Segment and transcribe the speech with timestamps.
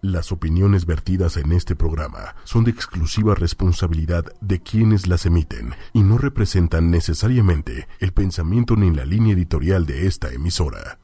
[0.00, 6.02] Las opiniones vertidas en este programa son de exclusiva responsabilidad de quienes las emiten y
[6.02, 11.00] no representan necesariamente el pensamiento ni la línea editorial de esta emisora.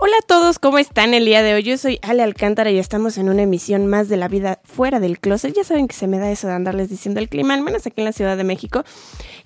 [0.00, 1.64] Hola a todos, ¿cómo están el día de hoy?
[1.64, 5.18] Yo soy Ale Alcántara y estamos en una emisión más de la vida fuera del
[5.18, 5.52] closet.
[5.56, 7.94] Ya saben que se me da eso de andarles diciendo el clima, al menos aquí
[7.96, 8.84] en la Ciudad de México.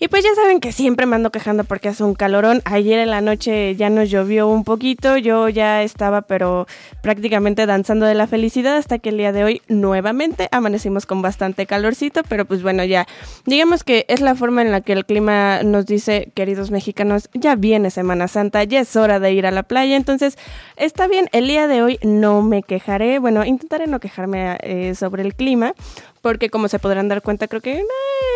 [0.03, 2.61] Y pues ya saben que siempre me ando quejando porque hace un calorón.
[2.65, 6.67] Ayer en la noche ya nos llovió un poquito, yo ya estaba pero
[7.03, 11.67] prácticamente danzando de la felicidad hasta que el día de hoy nuevamente amanecimos con bastante
[11.67, 13.07] calorcito, pero pues bueno, ya
[13.47, 17.55] digamos que es la forma en la que el clima nos dice, queridos mexicanos, ya
[17.55, 20.37] viene Semana Santa, ya es hora de ir a la playa, entonces
[20.83, 25.23] Está bien, el día de hoy no me quejaré, bueno, intentaré no quejarme eh, sobre
[25.23, 25.75] el clima,
[26.23, 27.85] porque como se podrán dar cuenta, creo que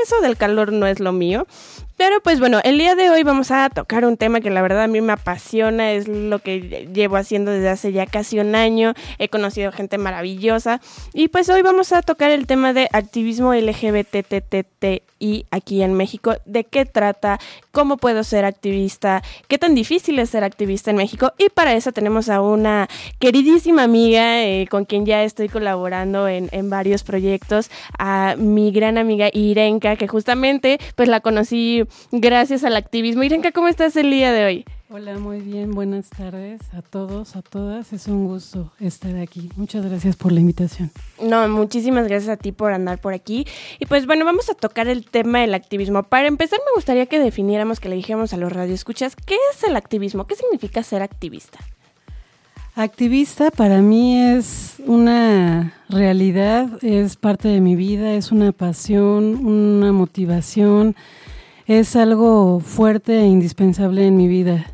[0.02, 1.46] eso del calor no es lo mío.
[1.96, 4.82] Pero pues bueno, el día de hoy vamos a tocar un tema que la verdad
[4.82, 8.92] a mí me apasiona, es lo que llevo haciendo desde hace ya casi un año,
[9.18, 10.82] he conocido gente maravillosa
[11.14, 16.64] y pues hoy vamos a tocar el tema de activismo LGBTTTI aquí en México, de
[16.64, 17.40] qué trata,
[17.72, 21.92] cómo puedo ser activista, qué tan difícil es ser activista en México y para eso
[21.92, 27.70] tenemos a una queridísima amiga eh, con quien ya estoy colaborando en, en varios proyectos,
[27.98, 33.22] a mi gran amiga Irenka, que justamente pues la conocí gracias al activismo.
[33.22, 34.64] Irenka, ¿cómo estás el día de hoy?
[34.88, 37.92] Hola, muy bien, buenas tardes a todos, a todas.
[37.92, 39.50] Es un gusto estar aquí.
[39.56, 40.92] Muchas gracias por la invitación.
[41.20, 43.46] No, muchísimas gracias a ti por andar por aquí.
[43.80, 46.04] Y pues bueno, vamos a tocar el tema del activismo.
[46.04, 49.74] Para empezar, me gustaría que definiéramos, que le dijéramos a los radioescuchas, ¿qué es el
[49.74, 50.26] activismo?
[50.28, 51.58] ¿Qué significa ser activista?
[52.78, 59.92] Activista para mí es una realidad, es parte de mi vida, es una pasión, una
[59.92, 60.94] motivación,
[61.66, 64.66] es algo fuerte e indispensable en mi vida,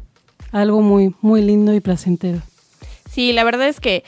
[0.50, 2.40] algo muy, muy lindo y placentero.
[3.10, 4.04] Sí, la verdad es que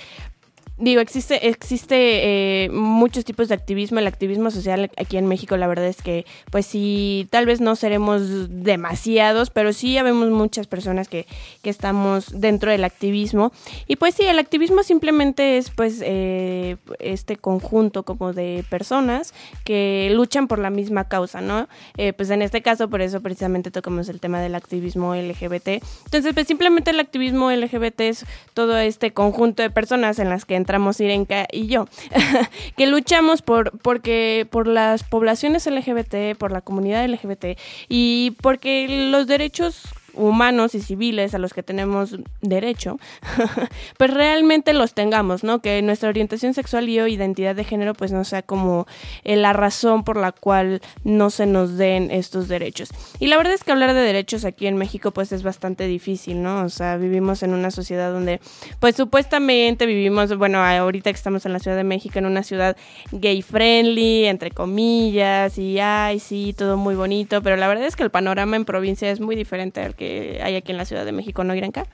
[0.76, 3.98] digo, existe, existe eh, muchos tipos de activismo.
[3.98, 7.76] El activismo social aquí en México, la verdad es que, pues sí, tal vez no
[7.76, 11.26] seremos demasiados, pero sí ya vemos muchas personas que,
[11.62, 13.52] que estamos dentro del activismo.
[13.86, 19.34] Y pues sí, el activismo simplemente es, pues, eh, este conjunto como de personas
[19.64, 21.68] que luchan por la misma causa, ¿no?
[21.96, 25.82] Eh, pues en este caso, por eso precisamente tocamos el tema del activismo LGBT.
[26.04, 30.63] Entonces, pues simplemente el activismo LGBT es todo este conjunto de personas en las que
[30.64, 31.86] entramos Irenka y yo,
[32.76, 37.58] que luchamos por, porque, por las poblaciones LGBT, por la comunidad LGBT
[37.90, 39.82] y porque los derechos
[40.16, 42.98] humanos y civiles a los que tenemos derecho,
[43.98, 45.60] pues realmente los tengamos, ¿no?
[45.60, 48.86] Que nuestra orientación sexual y o identidad de género pues no sea como
[49.24, 52.90] eh, la razón por la cual no se nos den estos derechos.
[53.18, 56.42] Y la verdad es que hablar de derechos aquí en México pues es bastante difícil,
[56.42, 56.62] ¿no?
[56.62, 58.40] O sea, vivimos en una sociedad donde
[58.80, 62.76] pues supuestamente vivimos, bueno, ahorita que estamos en la Ciudad de México, en una ciudad
[63.12, 68.02] gay friendly, entre comillas, y ay, sí, todo muy bonito, pero la verdad es que
[68.02, 70.03] el panorama en provincia es muy diferente al que
[70.42, 71.86] hay aquí en la Ciudad de México, ¿no, Irenka?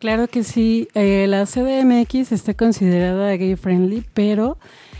[0.00, 0.88] Claro que sí.
[0.94, 4.56] Eh, la CDMX está considerada gay friendly, pero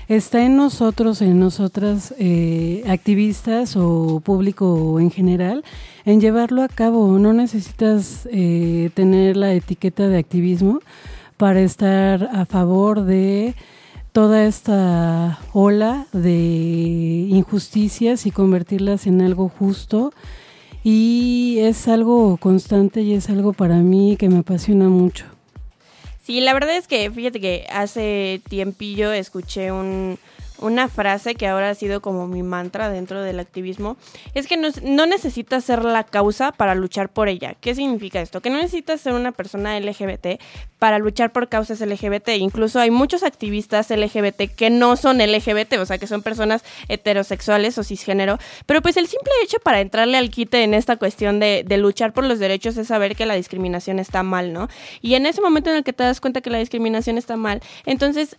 [0.09, 5.65] está en nosotros, en nosotras, eh, activistas o público en general,
[6.05, 7.19] en llevarlo a cabo.
[7.19, 10.81] No necesitas eh, tener la etiqueta de activismo
[11.39, 13.55] para estar a favor de
[14.13, 20.13] toda esta ola de injusticias y convertirlas en algo justo
[20.83, 25.27] y es algo constante y es algo para mí que me apasiona mucho.
[26.23, 30.19] Sí, la verdad es que fíjate que hace tiempillo escuché un,
[30.61, 33.97] una frase que ahora ha sido como mi mantra dentro del activismo,
[34.35, 37.55] es que no, no, necesitas ser la causa para luchar por ella.
[37.61, 38.41] ¿Qué significa esto?
[38.41, 40.41] Que no necesitas ser una persona LGBT
[40.79, 42.31] para luchar por causas LGBT.
[42.39, 47.79] Incluso hay muchos activistas LGBT que no son LGBT, o sea, que son personas heterosexuales
[47.79, 51.65] o cisgénero, pero pues el simple hecho para entrarle al quite en esta cuestión de,
[51.67, 54.69] de luchar por los derechos es saber que la discriminación está mal, ¿no?
[55.01, 57.61] Y en ese momento en el que te das cuenta que la discriminación está mal,
[57.85, 58.37] entonces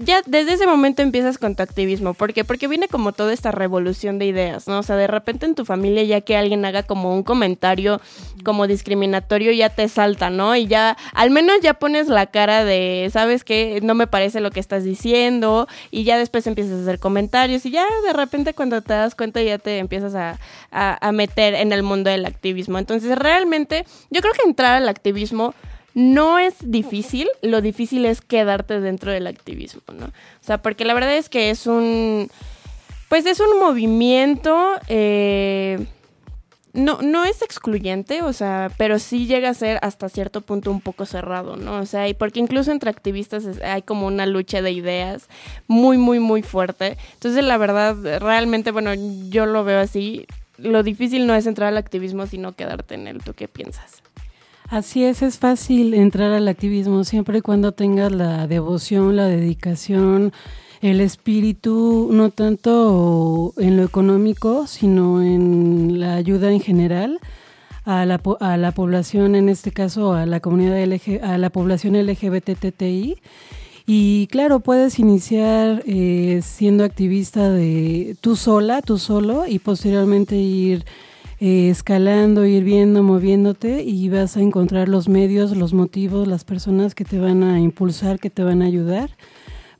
[0.00, 2.14] ya desde ese momento empiezas con tu activismo.
[2.14, 2.44] ¿Por qué?
[2.44, 4.78] Porque viene como toda esta revolución de ideas, ¿no?
[4.78, 8.00] O sea, de repente en tu familia ya que alguien haga como un comentario
[8.44, 10.54] como discriminatorio ya te salta, ¿no?
[10.54, 13.80] Y ya, al menos ya pones la cara de, ¿sabes qué?
[13.82, 15.66] No me parece lo que estás diciendo.
[15.90, 19.42] Y ya después empiezas a hacer comentarios y ya de repente cuando te das cuenta
[19.42, 20.38] ya te empiezas a,
[20.70, 22.78] a, a meter en el mundo del activismo.
[22.78, 25.54] Entonces realmente yo creo que entrar al activismo
[25.98, 30.06] no es difícil, lo difícil es quedarte dentro del activismo, ¿no?
[30.06, 32.30] O sea, porque la verdad es que es un,
[33.08, 35.84] pues es un movimiento, eh,
[36.72, 40.80] no, no es excluyente, o sea, pero sí llega a ser hasta cierto punto un
[40.80, 41.80] poco cerrado, ¿no?
[41.80, 45.28] O sea, y porque incluso entre activistas hay como una lucha de ideas
[45.66, 46.96] muy, muy, muy fuerte.
[47.14, 48.92] Entonces, la verdad, realmente, bueno,
[49.30, 50.28] yo lo veo así.
[50.58, 53.20] Lo difícil no es entrar al activismo, sino quedarte en él.
[53.24, 54.00] ¿Tú qué piensas?
[54.70, 60.32] Así es, es fácil entrar al activismo siempre y cuando tengas la devoción, la dedicación,
[60.82, 67.18] el espíritu, no tanto en lo económico, sino en la ayuda en general
[67.86, 71.94] a la, a la población, en este caso a la comunidad LG, a la población
[71.96, 73.16] LGBTTI.
[73.86, 80.84] Y claro, puedes iniciar eh, siendo activista de tú sola, tú solo, y posteriormente ir
[81.40, 86.94] eh, escalando, ir viendo, moviéndote y vas a encontrar los medios, los motivos, las personas
[86.94, 89.10] que te van a impulsar, que te van a ayudar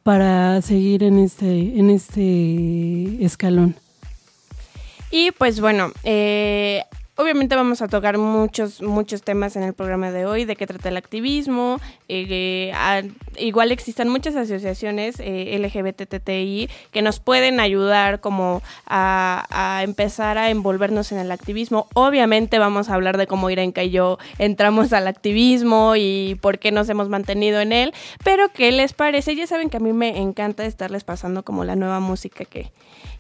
[0.02, 3.74] para seguir en este, en este escalón.
[5.10, 6.84] Y pues bueno, eh,
[7.20, 10.88] Obviamente vamos a tocar muchos, muchos temas en el programa de hoy, de qué trata
[10.88, 11.80] el activismo.
[12.08, 12.72] Eh,
[13.38, 21.10] igual existen muchas asociaciones eh, LGBTTI que nos pueden ayudar como a, empezar a envolvernos
[21.10, 21.88] en el activismo.
[21.92, 26.70] Obviamente vamos a hablar de cómo Irenka y yo entramos al activismo y por qué
[26.70, 27.94] nos hemos mantenido en él.
[28.22, 29.34] Pero ¿qué les parece?
[29.34, 32.70] Ya saben que a mí me encanta estarles pasando como la nueva música que,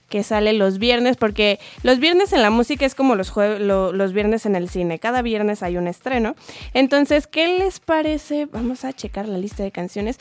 [0.08, 4.46] que sale los viernes, porque los viernes en la música es como los, los viernes
[4.46, 6.34] en el cine, cada viernes hay un estreno.
[6.74, 8.46] Entonces, ¿qué les parece?
[8.46, 10.18] Vamos a checar la lista de canciones.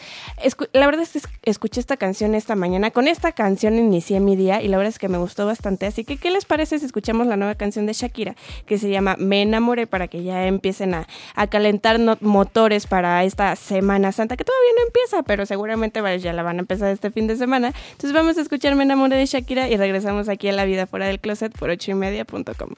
[0.73, 4.61] la verdad es que escuché esta canción esta mañana, con esta canción inicié mi día
[4.61, 7.27] y la verdad es que me gustó bastante, así que ¿qué les parece si escuchamos
[7.27, 8.35] la nueva canción de Shakira,
[8.65, 11.07] que se llama Me enamoré, para que ya empiecen a,
[11.49, 16.57] calentar motores para esta Semana Santa, que todavía no empieza, pero seguramente ya la van
[16.57, 17.73] a empezar este fin de semana.
[17.91, 21.19] Entonces vamos a escuchar Me enamoré de Shakira regresamos aquí a la vida fuera del
[21.19, 22.69] closet por ocho y media.com.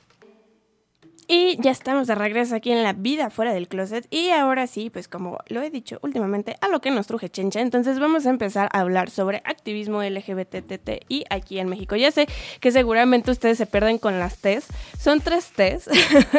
[1.31, 4.07] Y ya estamos de regreso aquí en la vida fuera del closet.
[4.09, 7.61] Y ahora sí, pues como lo he dicho últimamente, a lo que nos truje chencha.
[7.61, 11.95] Entonces vamos a empezar a hablar sobre activismo LGBTTI aquí en México.
[11.95, 12.27] Ya sé
[12.59, 14.69] que seguramente ustedes se pierden con las T's.
[14.97, 15.87] Son tres T's.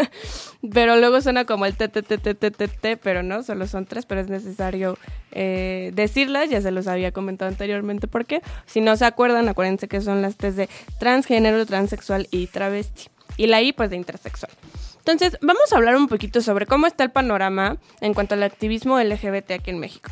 [0.75, 4.99] pero luego suena como el TTTTTT, pero no, solo son tres, pero es necesario
[5.31, 6.51] eh, decirlas.
[6.51, 8.43] Ya se los había comentado anteriormente por qué.
[8.67, 13.47] Si no se acuerdan, acuérdense que son las T's de transgénero, transexual y travesti y
[13.47, 14.53] la I pues de intersexual.
[14.99, 19.01] Entonces, vamos a hablar un poquito sobre cómo está el panorama en cuanto al activismo
[19.01, 20.11] LGBT aquí en México.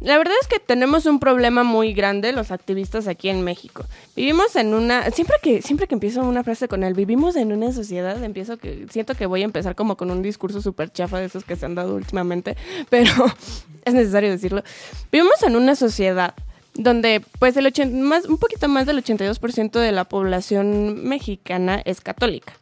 [0.00, 3.84] La verdad es que tenemos un problema muy grande los activistas aquí en México.
[4.14, 7.72] Vivimos en una siempre que siempre que empiezo una frase con él, vivimos en una
[7.72, 11.24] sociedad, empiezo que siento que voy a empezar como con un discurso súper chafa de
[11.24, 12.56] esos que se han dado últimamente,
[12.90, 13.10] pero
[13.84, 14.62] es necesario decirlo.
[15.10, 16.34] Vivimos en una sociedad
[16.74, 22.54] donde pues el más, un poquito más del 82% de la población mexicana es católica.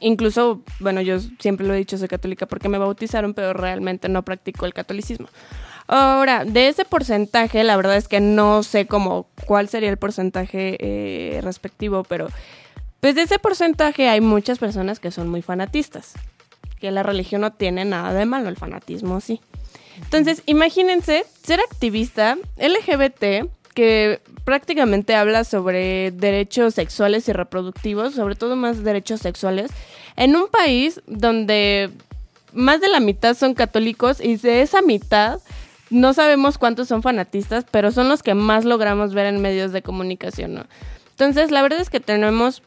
[0.00, 4.24] Incluso, bueno, yo siempre lo he dicho, soy católica porque me bautizaron, pero realmente no
[4.24, 5.28] practico el catolicismo.
[5.88, 10.76] Ahora, de ese porcentaje, la verdad es que no sé cómo, cuál sería el porcentaje
[10.80, 12.28] eh, respectivo, pero
[13.00, 16.14] pues de ese porcentaje hay muchas personas que son muy fanatistas,
[16.80, 19.40] que la religión no tiene nada de malo, el fanatismo sí.
[20.02, 28.56] Entonces, imagínense ser activista LGBT que prácticamente habla sobre derechos sexuales y reproductivos, sobre todo
[28.56, 29.70] más derechos sexuales,
[30.16, 31.90] en un país donde
[32.52, 35.40] más de la mitad son católicos y de esa mitad
[35.90, 39.82] no sabemos cuántos son fanatistas, pero son los que más logramos ver en medios de
[39.82, 40.64] comunicación, ¿no?
[41.10, 42.62] Entonces, la verdad es que tenemos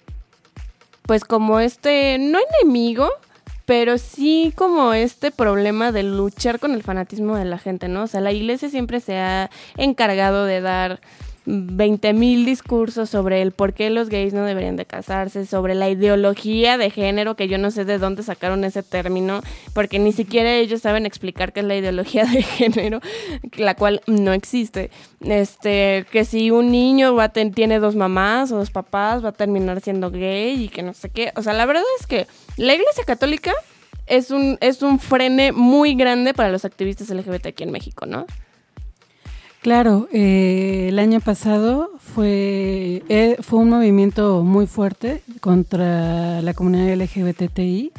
[1.03, 3.09] pues como este, no enemigo,
[3.69, 8.01] pero sí como este problema de luchar con el fanatismo de la gente, ¿no?
[8.01, 10.99] O sea, la iglesia siempre se ha encargado de dar
[11.45, 15.87] 20 mil discursos sobre el por qué los gays no deberían de casarse, sobre la
[15.87, 19.41] ideología de género, que yo no sé de dónde sacaron ese término,
[19.75, 23.01] porque ni siquiera ellos saben explicar qué es la ideología de género,
[23.55, 24.89] la cual no existe.
[25.21, 29.79] Este, que si un niño va tiene dos mamás o dos papás, va a terminar
[29.81, 31.31] siendo gay y que no sé qué.
[31.35, 32.25] O sea, la verdad es que
[32.59, 33.53] la Iglesia Católica
[34.05, 38.25] es un, es un frene muy grande para los activistas LGBT aquí en México, ¿no?
[39.61, 46.93] Claro, eh, el año pasado fue, eh, fue un movimiento muy fuerte contra la comunidad
[46.95, 47.91] LGBTI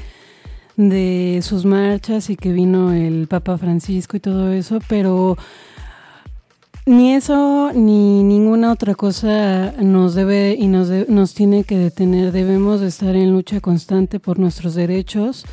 [0.77, 5.37] de sus marchas y que vino el Papa Francisco y todo eso, pero
[6.87, 8.23] ni eso ni
[8.71, 12.33] otra cosa nos debe y nos, nos tiene que detener.
[12.33, 15.45] Debemos de estar en lucha constante por nuestros derechos,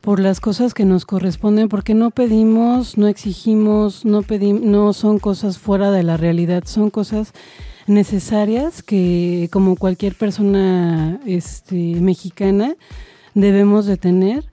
[0.00, 5.18] por las cosas que nos corresponden, porque no pedimos, no exigimos, no pedimos, no son
[5.18, 7.32] cosas fuera de la realidad, son cosas
[7.86, 12.74] necesarias que como cualquier persona este, mexicana
[13.34, 14.44] debemos de tener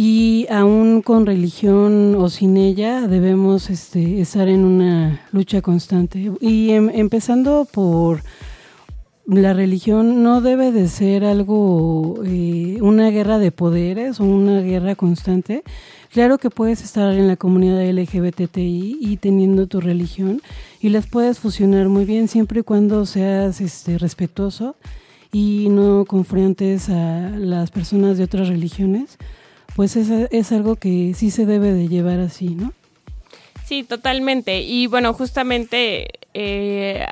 [0.00, 6.30] y aún con religión o sin ella debemos este, estar en una lucha constante.
[6.40, 8.22] Y em, empezando por
[9.26, 14.94] la religión no debe de ser algo, eh, una guerra de poderes o una guerra
[14.94, 15.64] constante.
[16.12, 20.40] Claro que puedes estar en la comunidad LGBTI y teniendo tu religión
[20.80, 24.76] y las puedes fusionar muy bien siempre y cuando seas este, respetuoso
[25.32, 29.18] y no confrontes a las personas de otras religiones
[29.78, 32.72] pues es, es algo que sí se debe de llevar así, ¿no?
[33.64, 34.62] Sí, totalmente.
[34.62, 37.06] Y bueno, justamente eh,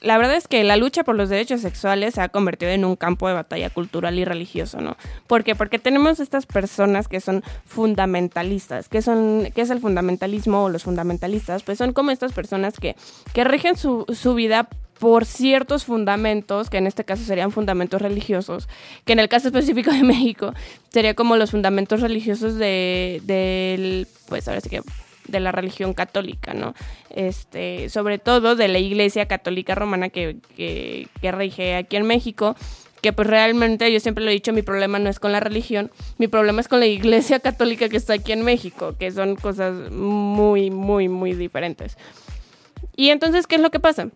[0.00, 2.96] la verdad es que la lucha por los derechos sexuales se ha convertido en un
[2.96, 4.96] campo de batalla cultural y religioso, ¿no?
[5.26, 5.54] ¿Por qué?
[5.54, 8.88] Porque tenemos estas personas que son fundamentalistas.
[8.88, 11.62] ¿Qué, son, qué es el fundamentalismo o los fundamentalistas?
[11.62, 12.96] Pues son como estas personas que,
[13.34, 18.68] que rigen su, su vida por ciertos fundamentos, que en este caso serían fundamentos religiosos,
[19.04, 20.54] que en el caso específico de México
[20.90, 24.82] sería como los fundamentos religiosos de, del, pues ahora sí que
[25.28, 26.74] de la religión católica, ¿no?
[27.10, 32.56] Este, sobre todo de la Iglesia Católica Romana que, que, que rige aquí en México,
[33.00, 35.90] que pues realmente yo siempre lo he dicho, mi problema no es con la religión,
[36.16, 39.90] mi problema es con la Iglesia Católica que está aquí en México, que son cosas
[39.90, 41.96] muy, muy, muy diferentes.
[42.96, 44.08] Y entonces, ¿qué es lo que pasa?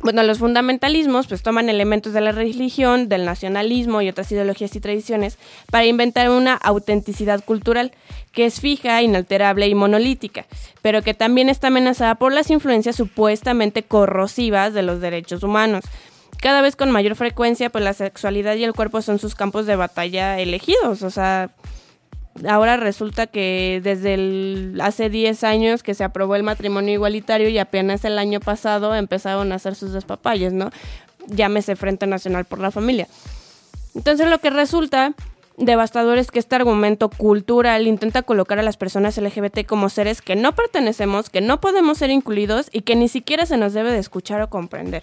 [0.00, 4.80] Bueno, los fundamentalismos pues toman elementos de la religión, del nacionalismo y otras ideologías y
[4.80, 5.38] tradiciones
[5.70, 7.92] para inventar una autenticidad cultural
[8.32, 10.44] que es fija, inalterable y monolítica,
[10.82, 15.84] pero que también está amenazada por las influencias supuestamente corrosivas de los derechos humanos.
[16.38, 19.76] Cada vez con mayor frecuencia, pues la sexualidad y el cuerpo son sus campos de
[19.76, 21.50] batalla elegidos, o sea,
[22.48, 28.04] ahora resulta que desde hace 10 años que se aprobó el matrimonio igualitario y apenas
[28.04, 30.70] el año pasado empezaron a hacer sus despapalles, ¿no?
[31.28, 33.08] Llámese Frente Nacional por la Familia.
[33.94, 35.14] Entonces lo que resulta
[35.56, 40.36] devastador es que este argumento cultural intenta colocar a las personas LGBT como seres que
[40.36, 43.98] no pertenecemos, que no podemos ser incluidos y que ni siquiera se nos debe de
[43.98, 45.02] escuchar o comprender.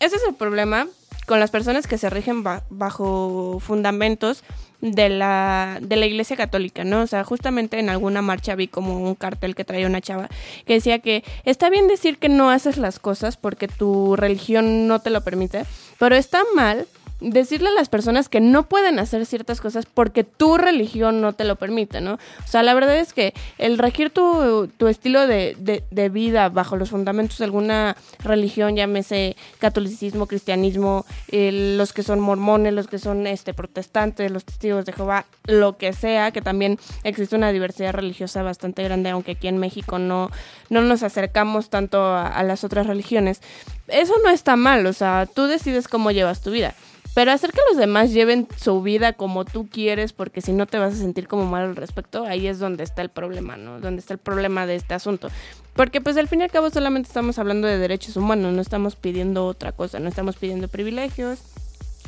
[0.00, 0.86] Ese es el problema
[1.26, 4.44] con las personas que se rigen bajo fundamentos
[4.80, 7.02] de la, de la Iglesia Católica, ¿no?
[7.02, 10.28] O sea, justamente en alguna marcha vi como un cartel que traía una chava
[10.66, 15.00] que decía que está bien decir que no haces las cosas porque tu religión no
[15.00, 15.64] te lo permite,
[15.98, 16.86] pero está mal
[17.20, 21.44] decirle a las personas que no pueden hacer ciertas cosas porque tu religión no te
[21.44, 22.14] lo permite, ¿no?
[22.14, 25.56] O sea, la verdad es que el regir tu, tu estilo de,
[25.90, 32.72] de, vida bajo los fundamentos de alguna religión, llámese catolicismo, cristianismo, los que son mormones,
[32.72, 37.36] los que son este protestantes, los testigos de Jehová, lo que sea, que también existe
[37.36, 40.30] una diversidad religiosa bastante grande, aunque aquí en México no,
[40.70, 43.42] no nos acercamos tanto a las otras religiones.
[43.88, 46.74] Eso no está mal, o sea, tú decides cómo llevas tu vida.
[47.18, 50.78] Pero hacer que los demás lleven su vida como tú quieres, porque si no te
[50.78, 53.80] vas a sentir como mal al respecto, ahí es donde está el problema, ¿no?
[53.80, 55.28] Donde está el problema de este asunto.
[55.74, 58.94] Porque pues al fin y al cabo solamente estamos hablando de derechos humanos, no estamos
[58.94, 61.40] pidiendo otra cosa, no estamos pidiendo privilegios,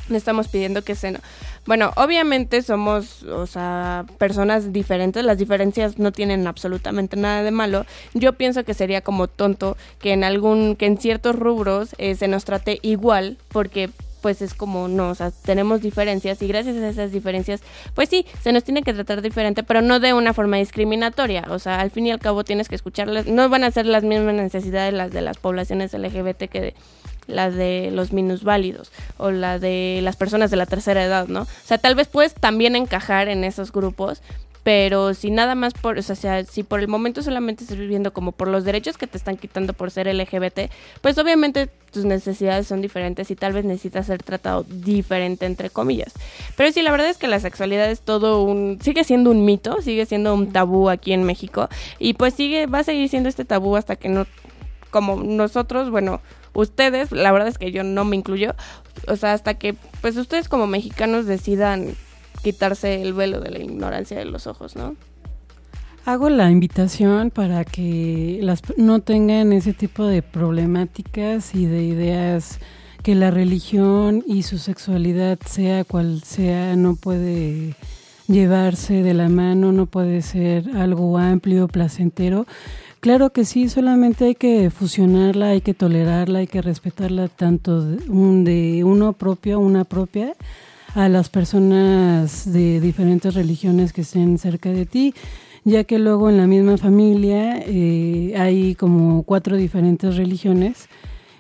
[0.09, 1.19] no estamos pidiendo que se...
[1.67, 7.85] Bueno, obviamente somos, o sea, personas diferentes, las diferencias no tienen absolutamente nada de malo.
[8.15, 12.29] Yo pienso que sería como tonto que en algún, que en ciertos rubros eh, se
[12.29, 16.89] nos trate igual, porque pues es como no, o sea, tenemos diferencias y gracias a
[16.89, 17.63] esas diferencias,
[17.95, 21.59] pues sí, se nos tiene que tratar diferente, pero no de una forma discriminatoria, o
[21.59, 24.35] sea, al fin y al cabo tienes que escucharlas, no van a ser las mismas
[24.35, 26.75] necesidades las de las poblaciones LGBT que de
[27.27, 31.43] las de los minusválidos o la de las personas de la tercera edad, ¿no?
[31.43, 34.23] O sea, tal vez puedes también encajar en esos grupos,
[34.63, 38.33] pero si nada más por, o sea, si por el momento solamente estás viviendo como
[38.33, 42.83] por los derechos que te están quitando por ser LGBT, pues obviamente tus necesidades son
[42.83, 46.13] diferentes y tal vez necesitas ser tratado diferente entre comillas.
[46.57, 49.81] Pero sí, la verdad es que la sexualidad es todo un sigue siendo un mito,
[49.83, 53.45] sigue siendo un tabú aquí en México y pues sigue va a seguir siendo este
[53.45, 54.27] tabú hasta que no
[54.91, 56.21] como nosotros, bueno,
[56.53, 58.55] ustedes, la verdad es que yo no me incluyo,
[59.07, 61.95] o sea, hasta que pues ustedes como mexicanos decidan
[62.43, 64.97] quitarse el velo de la ignorancia de los ojos, ¿no?
[66.07, 72.59] Hago la invitación para que las no tengan ese tipo de problemáticas y de ideas
[73.03, 77.75] que la religión y su sexualidad sea cual sea no puede
[78.29, 82.47] llevarse de la mano, no puede ser algo amplio, placentero.
[83.01, 87.97] Claro que sí, solamente hay que fusionarla, hay que tolerarla, hay que respetarla tanto de,
[87.97, 90.35] de uno propio, una propia,
[90.95, 95.15] a las personas de diferentes religiones que estén cerca de ti,
[95.65, 100.89] ya que luego en la misma familia eh, hay como cuatro diferentes religiones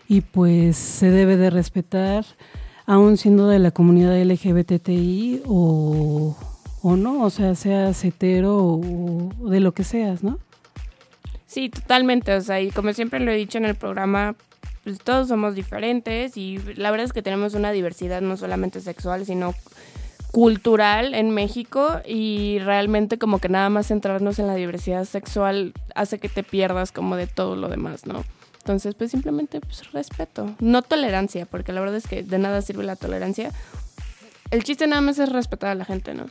[0.08, 2.24] y pues se debe de respetar
[2.86, 6.36] aún siendo de la comunidad LGBTI o,
[6.82, 10.38] o no, o sea, seas hetero o, o de lo que seas, ¿no?
[11.46, 14.36] Sí, totalmente, o sea, y como siempre lo he dicho en el programa,
[14.90, 19.24] pues todos somos diferentes y la verdad es que tenemos una diversidad no solamente sexual,
[19.24, 19.54] sino
[20.32, 26.18] cultural en México y realmente como que nada más centrarnos en la diversidad sexual hace
[26.18, 28.24] que te pierdas como de todo lo demás, ¿no?
[28.58, 32.82] Entonces, pues simplemente pues, respeto, no tolerancia, porque la verdad es que de nada sirve
[32.82, 33.52] la tolerancia.
[34.50, 36.26] El chiste nada más es respetar a la gente, ¿no?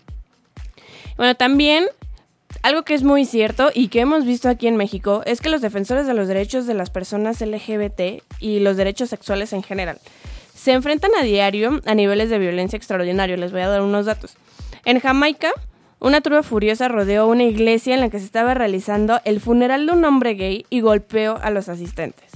[1.15, 1.85] Bueno, también
[2.61, 5.61] algo que es muy cierto y que hemos visto aquí en México es que los
[5.61, 9.99] defensores de los derechos de las personas LGBT y los derechos sexuales en general
[10.53, 13.37] se enfrentan a diario a niveles de violencia extraordinario.
[13.37, 14.35] Les voy a dar unos datos.
[14.83, 15.51] En Jamaica,
[16.01, 19.93] una turba furiosa rodeó una iglesia en la que se estaba realizando el funeral de
[19.93, 22.31] un hombre gay y golpeó a los asistentes.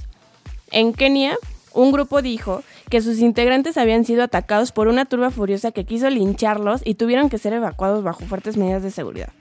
[0.72, 1.36] En Kenia,
[1.74, 6.10] un grupo dijo que sus integrantes habían sido atacados por una turba furiosa que quiso
[6.10, 9.34] lincharlos y tuvieron que ser evacuados bajo fuertes medidas de seguridad.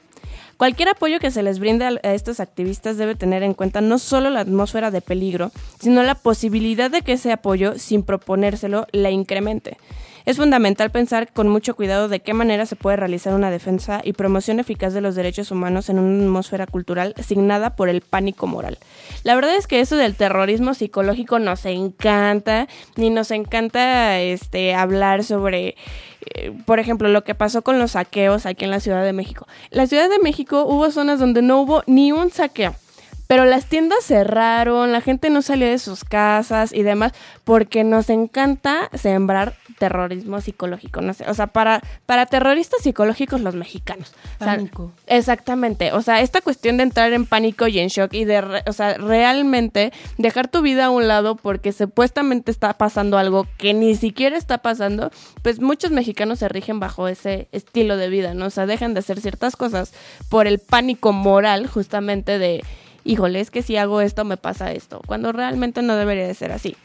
[0.56, 4.30] Cualquier apoyo que se les brinde a estos activistas debe tener en cuenta no solo
[4.30, 9.76] la atmósfera de peligro, sino la posibilidad de que ese apoyo, sin proponérselo, la incremente.
[10.24, 14.12] Es fundamental pensar con mucho cuidado de qué manera se puede realizar una defensa y
[14.12, 18.78] promoción eficaz de los derechos humanos en una atmósfera cultural signada por el pánico moral.
[19.24, 25.24] La verdad es que eso del terrorismo psicológico nos encanta, ni nos encanta este hablar
[25.24, 25.76] sobre
[26.34, 29.46] eh, por ejemplo, lo que pasó con los saqueos aquí en la Ciudad de México.
[29.70, 32.74] En la Ciudad de México hubo zonas donde no hubo ni un saqueo.
[33.32, 37.12] Pero las tiendas cerraron, la gente no salió de sus casas y demás,
[37.44, 41.00] porque nos encanta sembrar terrorismo psicológico.
[41.00, 44.12] No sé, o sea, para, para terroristas psicológicos los mexicanos.
[44.38, 44.92] Pánico.
[45.06, 45.94] exactamente.
[45.94, 48.98] O sea, esta cuestión de entrar en pánico y en shock y de, o sea,
[48.98, 54.36] realmente dejar tu vida a un lado porque supuestamente está pasando algo que ni siquiera
[54.36, 55.10] está pasando,
[55.40, 58.44] pues muchos mexicanos se rigen bajo ese estilo de vida, ¿no?
[58.44, 59.94] O sea, dejan de hacer ciertas cosas
[60.28, 62.62] por el pánico moral justamente de
[63.04, 66.52] híjole, es que si hago esto me pasa esto, cuando realmente no debería de ser
[66.52, 66.76] así.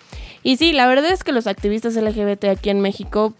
[0.44, 3.34] Y sí, la verdad es que los activistas LGBT aquí en México,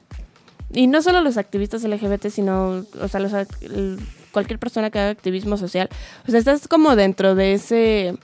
[0.74, 3.32] y no solo los activistas LGBT, sino, o sea, los,
[4.32, 5.90] cualquier persona que haga activismo social,
[6.28, 8.18] o sea, estás como dentro de ese,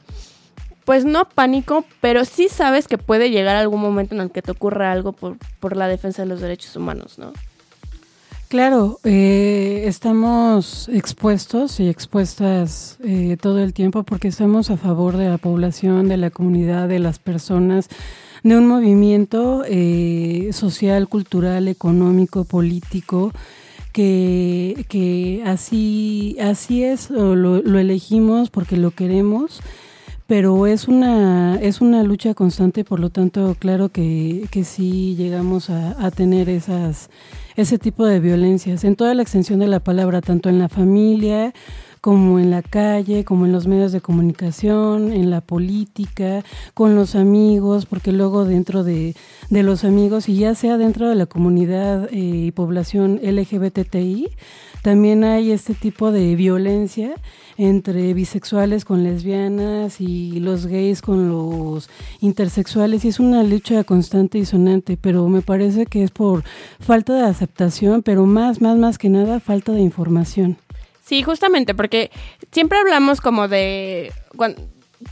[0.86, 4.52] pues no pánico, pero sí sabes que puede llegar algún momento en el que te
[4.52, 7.34] ocurra algo por, por la defensa de los derechos humanos, ¿no?
[8.54, 15.28] Claro, eh, estamos expuestos y expuestas eh, todo el tiempo porque estamos a favor de
[15.28, 17.90] la población, de la comunidad, de las personas,
[18.44, 23.32] de un movimiento eh, social, cultural, económico, político,
[23.92, 29.62] que, que así, así es, lo, lo elegimos porque lo queremos
[30.28, 35.70] pero es una es una lucha constante por lo tanto claro que, que sí llegamos
[35.70, 37.10] a, a tener esas
[37.56, 41.54] ese tipo de violencias en toda la extensión de la palabra, tanto en la familia
[42.02, 47.16] como en la calle, como en los medios de comunicación, en la política, con los
[47.16, 49.16] amigos, porque luego dentro de,
[49.50, 54.28] de los amigos, y ya sea dentro de la comunidad eh, y población LGBTI,
[54.84, 57.16] también hay este tipo de violencia
[57.58, 64.40] entre bisexuales con lesbianas y los gays con los intersexuales y es una lucha constante
[64.40, 66.44] y sonante, pero me parece que es por
[66.82, 70.58] falta de aceptación, pero más, más, más que nada falta de información.
[71.06, 72.12] Sí, justamente, porque
[72.52, 74.12] siempre hablamos como de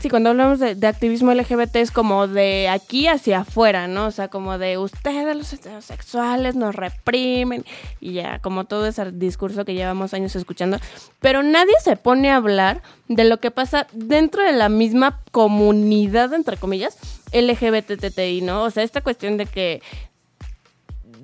[0.00, 4.06] sí, cuando hablamos de, activismo LGBT es como de aquí hacia afuera, ¿no?
[4.06, 7.64] O sea, como de ustedes los heterosexuales nos reprimen
[8.00, 10.78] y ya, como todo ese discurso que llevamos años escuchando.
[11.20, 16.32] Pero nadie se pone a hablar de lo que pasa dentro de la misma comunidad,
[16.34, 16.96] entre comillas,
[17.32, 18.62] LGBTTI, ¿no?
[18.62, 19.82] O sea, esta cuestión de que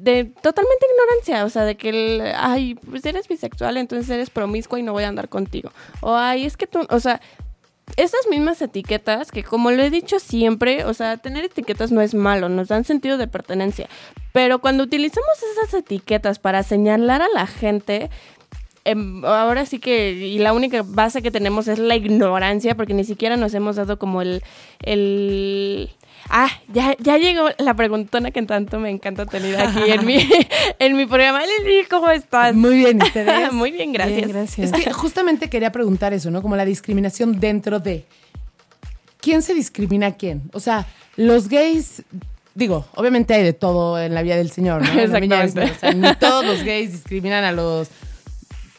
[0.00, 4.78] de totalmente ignorancia, o sea, de que, el, ay, pues eres bisexual, entonces eres promiscua
[4.78, 5.72] y no voy a andar contigo.
[6.00, 7.20] O, ay, es que tú, o sea,
[7.96, 12.14] esas mismas etiquetas, que como lo he dicho siempre, o sea, tener etiquetas no es
[12.14, 13.88] malo, nos dan sentido de pertenencia.
[14.32, 18.10] Pero cuando utilizamos esas etiquetas para señalar a la gente,
[18.84, 23.04] em, ahora sí que, y la única base que tenemos es la ignorancia, porque ni
[23.04, 24.42] siquiera nos hemos dado como el,
[24.82, 25.90] el
[26.28, 30.18] Ah, ya, ya llegó la preguntona que tanto me encanta tener aquí en mi,
[30.78, 31.40] en mi programa.
[31.40, 32.54] Lili, ¿cómo estás?
[32.54, 33.52] Muy bien, ¿ustedes?
[33.52, 34.28] Muy bien, gracias.
[34.28, 34.72] gracias.
[34.72, 36.42] Es que justamente quería preguntar eso, ¿no?
[36.42, 38.04] Como la discriminación dentro de...
[39.20, 40.42] ¿Quién se discrimina a quién?
[40.52, 42.04] O sea, los gays
[42.58, 44.88] digo, obviamente hay de todo en la vida del Señor, ¿no?
[45.00, 45.62] Exactamente.
[45.62, 47.88] O sea, ni todos los gays discriminan a los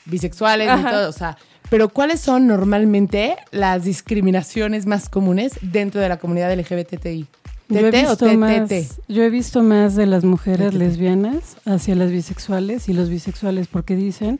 [0.05, 1.37] bisexuales, ni todos, o sea,
[1.69, 7.27] pero ¿cuáles son normalmente las discriminaciones más comunes dentro de la comunidad LGBTI?
[7.69, 8.37] Yo he, ¿Tete o visto TTT?
[8.37, 8.69] más,
[9.07, 13.95] yo he visto más de las mujeres lesbianas hacia las bisexuales y los bisexuales porque
[13.95, 14.39] dicen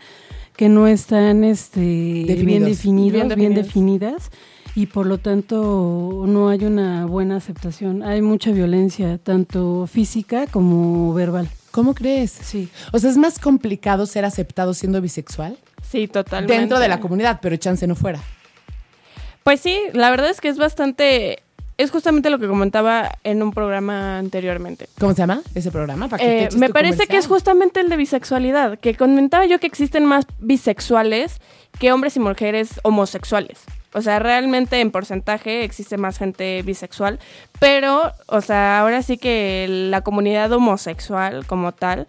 [0.56, 2.70] que no están este, bien Definidos.
[2.70, 4.32] definidos, Bien definidas
[4.76, 8.02] y por lo tanto no hay una buena aceptación.
[8.02, 11.48] Hay mucha violencia, tanto física como verbal.
[11.72, 12.32] ¿Cómo crees?
[12.32, 12.70] Sí.
[12.92, 15.58] O sea, es más complicado ser aceptado siendo bisexual
[15.90, 16.54] Sí, totalmente.
[16.54, 18.20] dentro de la comunidad, pero chance no fuera.
[19.44, 21.42] Pues sí, la verdad es que es bastante...
[21.78, 24.90] Es justamente lo que comentaba en un programa anteriormente.
[25.00, 26.10] ¿Cómo se llama ese programa?
[26.10, 29.60] ¿Para que te Eh, me parece que es justamente el de bisexualidad, que comentaba yo
[29.60, 31.40] que existen más bisexuales
[31.80, 33.62] que hombres y mujeres homosexuales.
[33.94, 37.18] O sea, realmente en porcentaje existe más gente bisexual,
[37.60, 42.08] pero, o sea, ahora sí que la comunidad homosexual como tal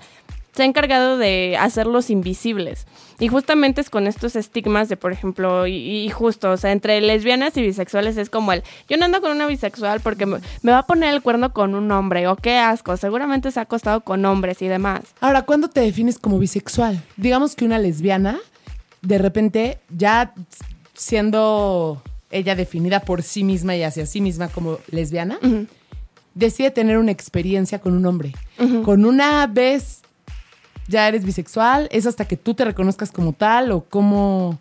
[0.55, 2.87] se ha encargado de hacerlos invisibles.
[3.19, 7.01] Y justamente es con estos estigmas de, por ejemplo, y, y justo, o sea, entre
[7.01, 10.73] lesbianas y bisexuales es como el, yo no ando con una bisexual porque me, me
[10.73, 14.01] va a poner el cuerno con un hombre, o qué asco, seguramente se ha acostado
[14.01, 15.03] con hombres y demás.
[15.21, 17.03] Ahora, ¿cuándo te defines como bisexual?
[17.17, 18.39] Digamos que una lesbiana,
[19.03, 20.33] de repente, ya
[20.95, 25.39] siendo ella definida por sí misma y hacia sí misma como lesbiana,
[26.35, 28.33] decide tener una experiencia con un hombre.
[28.85, 30.00] Con una vez
[30.89, 34.59] ya eres bisexual, es hasta que tú te reconozcas como tal o como...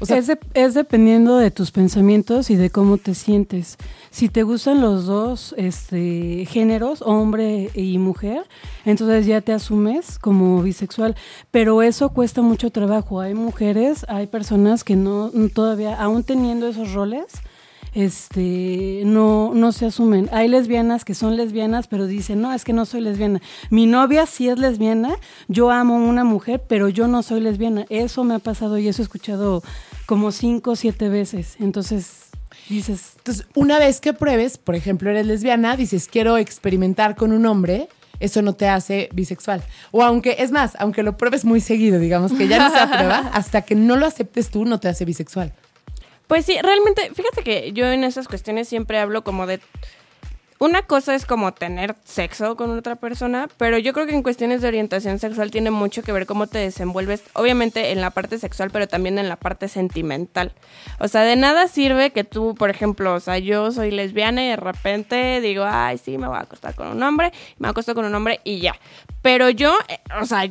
[0.00, 3.76] O sea, es, de- es dependiendo de tus pensamientos y de cómo te sientes.
[4.10, 8.42] Si te gustan los dos este, géneros, hombre y mujer,
[8.84, 11.14] entonces ya te asumes como bisexual.
[11.52, 13.20] Pero eso cuesta mucho trabajo.
[13.20, 17.26] Hay mujeres, hay personas que no todavía, aún teniendo esos roles,
[17.94, 20.28] este no no se asumen.
[20.32, 23.40] Hay lesbianas que son lesbianas, pero dicen, "No, es que no soy lesbiana.
[23.70, 25.16] Mi novia sí es lesbiana,
[25.48, 28.88] yo amo a una mujer, pero yo no soy lesbiana." Eso me ha pasado y
[28.88, 29.62] eso he escuchado
[30.06, 31.56] como cinco o siete veces.
[31.60, 32.30] Entonces,
[32.68, 37.46] dices, Entonces, una vez que pruebes, por ejemplo, eres lesbiana, dices, quiero experimentar con un
[37.46, 37.88] hombre,
[38.20, 39.62] eso no te hace bisexual.
[39.90, 43.18] O aunque, es más, aunque lo pruebes muy seguido, digamos que ya no se aprueba,
[43.32, 45.52] hasta que no lo aceptes tú, no te hace bisexual.
[46.32, 49.60] Pues sí, realmente, fíjate que yo en esas cuestiones siempre hablo como de...
[50.58, 54.62] Una cosa es como tener sexo con otra persona, pero yo creo que en cuestiones
[54.62, 58.70] de orientación sexual tiene mucho que ver cómo te desenvuelves, obviamente en la parte sexual,
[58.70, 60.54] pero también en la parte sentimental.
[61.00, 64.48] O sea, de nada sirve que tú, por ejemplo, o sea, yo soy lesbiana y
[64.48, 68.06] de repente digo, ay, sí, me voy a acostar con un hombre, me acuesto con
[68.06, 68.74] un hombre y ya.
[69.20, 70.48] Pero yo, eh, o sea,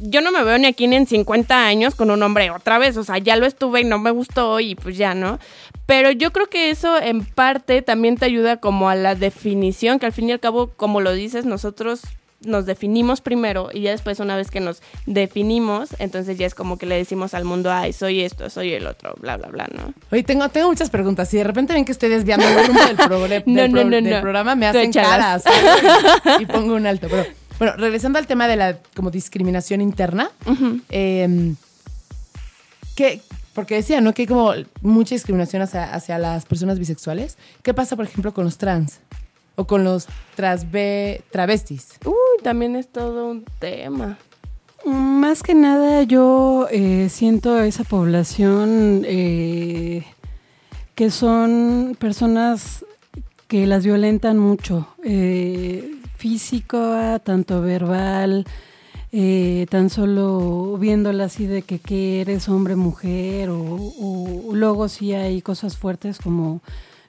[0.00, 2.96] yo no me veo ni aquí ni en 50 años con un hombre otra vez,
[2.96, 5.38] o sea, ya lo estuve y no me gustó y pues ya, ¿no?
[5.86, 10.06] Pero yo creo que eso en parte también te ayuda como a la definición, que
[10.06, 12.02] al fin y al cabo, como lo dices, nosotros
[12.44, 16.76] nos definimos primero y ya después una vez que nos definimos, entonces ya es como
[16.76, 19.94] que le decimos al mundo, ay, soy esto, soy el otro, bla, bla, bla, ¿no?
[20.10, 21.28] Oye, tengo, tengo muchas preguntas.
[21.28, 22.80] Si de repente ven que estoy desviando el rumbo
[23.28, 26.40] del, del no, pro- no, del programa, me hacen caras ¿sabes?
[26.40, 27.06] y pongo un alto.
[27.10, 27.24] Pero,
[27.58, 30.30] bueno, regresando al tema de la como discriminación interna,
[30.90, 31.54] eh,
[32.96, 33.20] ¿qué-
[33.54, 34.12] porque decía, ¿no?
[34.12, 37.38] Que hay como mucha discriminación hacia, hacia las personas bisexuales.
[37.62, 38.98] ¿Qué pasa, por ejemplo, con los trans?
[39.56, 41.90] O con los transve- travestis.
[42.04, 44.18] Uy, también es todo un tema.
[44.84, 50.04] Más que nada yo eh, siento a esa población eh,
[50.96, 52.84] que son personas
[53.48, 58.46] que las violentan mucho, eh, físico, tanto verbal,
[59.12, 65.76] eh, tan solo viéndola así de que, eres hombre, mujer, o, luego sí hay cosas
[65.76, 66.62] fuertes como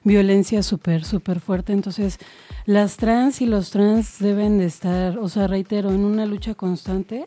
[0.04, 1.72] violencia súper, súper fuerte.
[1.72, 2.18] Entonces,
[2.66, 7.26] las trans y los trans deben de estar, o sea, reitero, en una lucha constante,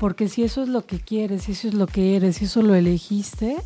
[0.00, 2.62] porque si eso es lo que quieres, si eso es lo que eres, si eso
[2.62, 3.58] lo elegiste,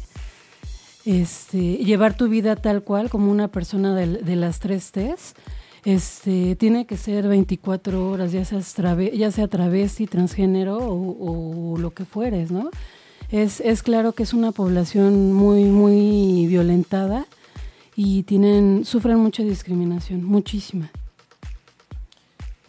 [1.04, 5.36] este, llevar tu vida tal cual como una persona de las tres T's,
[5.84, 11.78] este, tiene que ser 24 horas, ya, seas trave- ya sea travesti, transgénero o, o
[11.78, 12.70] lo que fueres, ¿no?
[13.30, 17.26] Es, es claro que es una población muy, muy violentada
[17.96, 20.90] y tienen, sufren mucha discriminación, muchísima.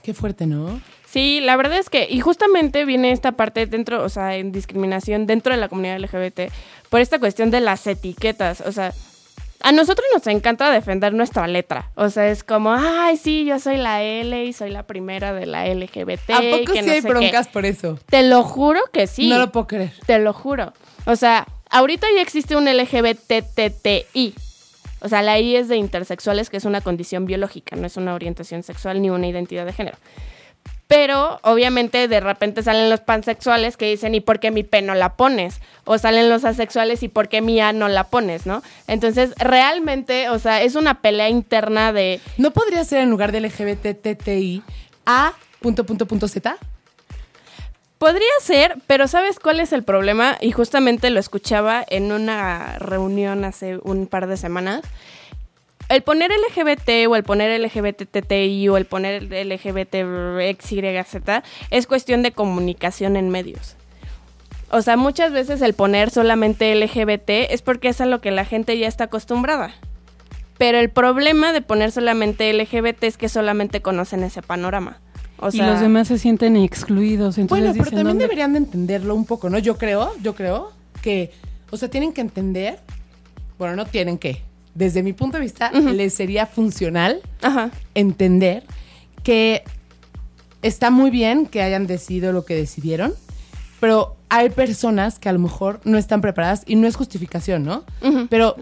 [0.01, 0.81] Qué fuerte, ¿no?
[1.05, 5.27] Sí, la verdad es que, y justamente viene esta parte dentro, o sea, en discriminación
[5.27, 6.51] dentro de la comunidad LGBT,
[6.89, 8.93] por esta cuestión de las etiquetas, o sea,
[9.63, 13.77] a nosotros nos encanta defender nuestra letra, o sea, es como, ay, sí, yo soy
[13.77, 16.29] la L y soy la primera de la LGBT.
[16.31, 17.13] ¿A y poco que sí no hay sé qué".
[17.13, 17.97] broncas por eso?
[18.07, 19.29] Te lo juro que sí.
[19.29, 19.93] No lo puedo creer.
[20.05, 20.73] Te lo juro.
[21.05, 24.35] O sea, ahorita ya existe un LGBTTI.
[25.01, 28.13] O sea, la I es de intersexuales, que es una condición biológica, no es una
[28.13, 29.97] orientación sexual ni una identidad de género.
[30.93, 34.93] Pero obviamente de repente salen los pansexuales que dicen, ¿y por qué mi P no
[34.93, 35.59] la pones?
[35.85, 38.45] O salen los asexuales, ¿y por qué mi A no la pones?
[38.45, 38.61] ¿No?
[38.85, 42.21] Entonces, realmente, o sea, es una pelea interna de...
[42.37, 44.61] ¿No podría ser en lugar de LGBTTI
[45.07, 46.57] A punto punto punto Z?
[47.97, 50.37] Podría ser, pero ¿sabes cuál es el problema?
[50.41, 54.81] Y justamente lo escuchaba en una reunión hace un par de semanas
[55.95, 61.15] el poner LGBT o el poner LGBTTI o el poner LGBTXYZ
[61.69, 63.75] es cuestión de comunicación en medios.
[64.71, 68.43] O sea, muchas veces el poner solamente LGBT es porque es a lo que la
[68.43, 69.75] gente ya está acostumbrada.
[70.57, 74.99] Pero el problema de poner solamente LGBT es que solamente conocen ese panorama.
[75.37, 77.37] O y los demás se sienten excluidos.
[77.47, 79.59] bueno, pero también deberían de entenderlo un poco, ¿no?
[79.59, 81.31] Yo creo, yo creo que,
[81.69, 82.79] o sea, tienen que entender,
[83.59, 84.41] bueno, no tienen que,
[84.75, 87.21] desde mi punto de vista, les sería funcional
[87.93, 88.63] entender
[89.23, 89.63] que
[90.61, 93.13] está muy bien que hayan decidido lo que decidieron,
[93.79, 97.83] pero hay personas que a lo mejor no están preparadas y no es justificación, ¿no?
[98.29, 98.55] Pero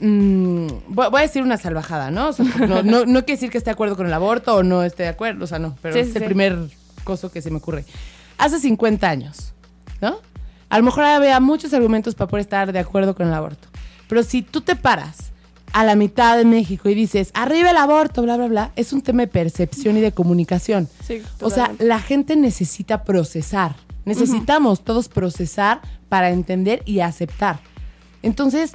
[0.00, 2.30] mm, voy, a decir una salvajada, ¿no?
[2.66, 5.08] no, no, quiere decir que esté de acuerdo con el aborto o no esté de
[5.10, 6.58] acuerdo, o sea, no, pero es el primer
[7.04, 7.84] coso que se me ocurre.
[8.38, 9.52] Hace 50 años,
[10.00, 10.18] ¿no?
[10.70, 13.68] A lo mejor había muchos argumentos para poder estar de acuerdo con el aborto.
[14.08, 15.29] Pero si tú te paras
[15.72, 19.02] a la mitad de México y dices, arriba el aborto, bla, bla, bla, es un
[19.02, 20.88] tema de percepción y de comunicación.
[21.40, 23.76] o sea, la gente necesita procesar.
[24.04, 27.60] Necesitamos todos procesar para entender y aceptar.
[28.22, 28.72] Entonces,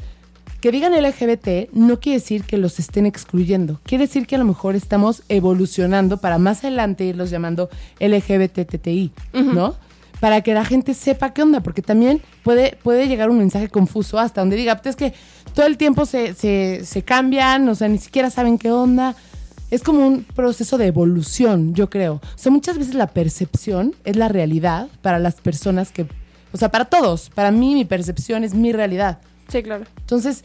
[0.61, 3.79] que digan LGBT no quiere decir que los estén excluyendo.
[3.83, 9.75] Quiere decir que a lo mejor estamos evolucionando para más adelante irlos llamando LGBTTI, ¿no?
[10.19, 14.17] para que la gente sepa qué onda, porque también puede, puede llegar un mensaje confuso
[14.17, 15.13] hasta donde diga, pues es que
[15.55, 19.15] todo el tiempo se, se, cambian, o sea, ni siquiera saben qué onda.
[19.71, 22.15] Es como un proceso de evolución, yo creo.
[22.15, 26.05] O sea, muchas veces la percepción es la realidad para las personas que,
[26.51, 27.29] o sea, para todos.
[27.29, 29.19] Para mí mi percepción es mi realidad.
[29.47, 29.85] Sí, claro.
[29.97, 30.43] Entonces,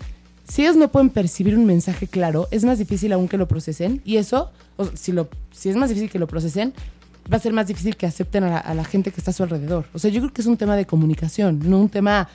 [0.49, 4.01] si ellos no pueden percibir un mensaje claro, es más difícil aún que lo procesen.
[4.05, 6.73] Y eso, o si, lo, si es más difícil que lo procesen,
[7.31, 9.87] va a ser más difícil que acepten a la, gente que está a su alrededor.
[9.92, 12.29] O sea, yo creo que es un tema de comunicación, no un tema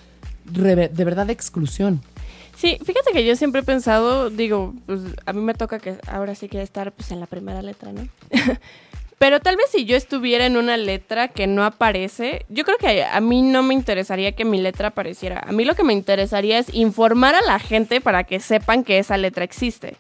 [0.46, 2.02] de verdad de exclusión.
[2.56, 6.36] Sí, fíjate que yo siempre he pensado, digo, pues a mí me toca que ahora
[6.36, 8.08] sí que estar pues en la primera letra, ¿no?
[9.18, 13.04] Pero tal vez si yo estuviera en una letra que no aparece, yo creo que
[13.04, 15.39] a mí no me interesaría que mi letra apareciera.
[15.48, 19.00] A mí lo que me interesaría es informar a la gente para que sepan que
[19.00, 19.96] esa letra existe.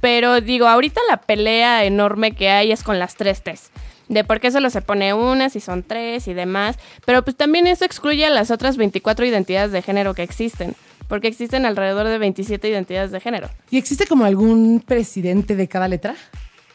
[0.00, 3.70] Pero digo, ahorita la pelea enorme que hay es con las tres T's
[4.10, 6.76] de por qué solo se pone una, si son tres y demás.
[7.06, 10.74] Pero pues también eso excluye a las otras 24 identidades de género que existen.
[11.10, 13.50] Porque existen alrededor de 27 identidades de género.
[13.68, 16.14] ¿Y existe como algún presidente de cada letra?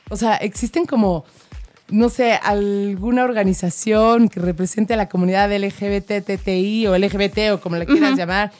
[0.09, 1.23] O sea, existen como,
[1.89, 7.85] no sé, alguna organización que represente a la comunidad LGBTTI o LGBT o como la
[7.85, 8.51] quieras llamar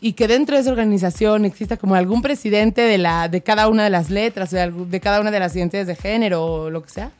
[0.00, 3.84] y que dentro de esa organización exista como algún presidente de, la, de cada una
[3.84, 6.88] de las letras, de, de cada una de las identidades de género o lo que
[6.88, 7.10] sea?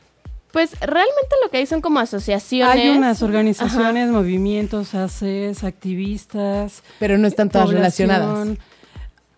[0.51, 2.75] Pues realmente lo que hay son como asociaciones.
[2.75, 6.81] Hay unas organizaciones, movimientos, ACES, activistas.
[6.97, 8.57] Pero no están todas relacionadas.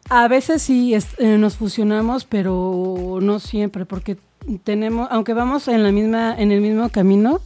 [0.10, 4.18] A veces sí eh, nos fusionamos, pero no siempre, porque
[4.64, 7.42] tenemos, aunque vamos en la misma, en el mismo camino,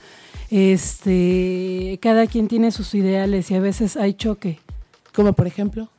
[0.49, 4.59] este, cada quien tiene sus ideales y a veces hay choque.
[5.13, 5.89] Como por ejemplo.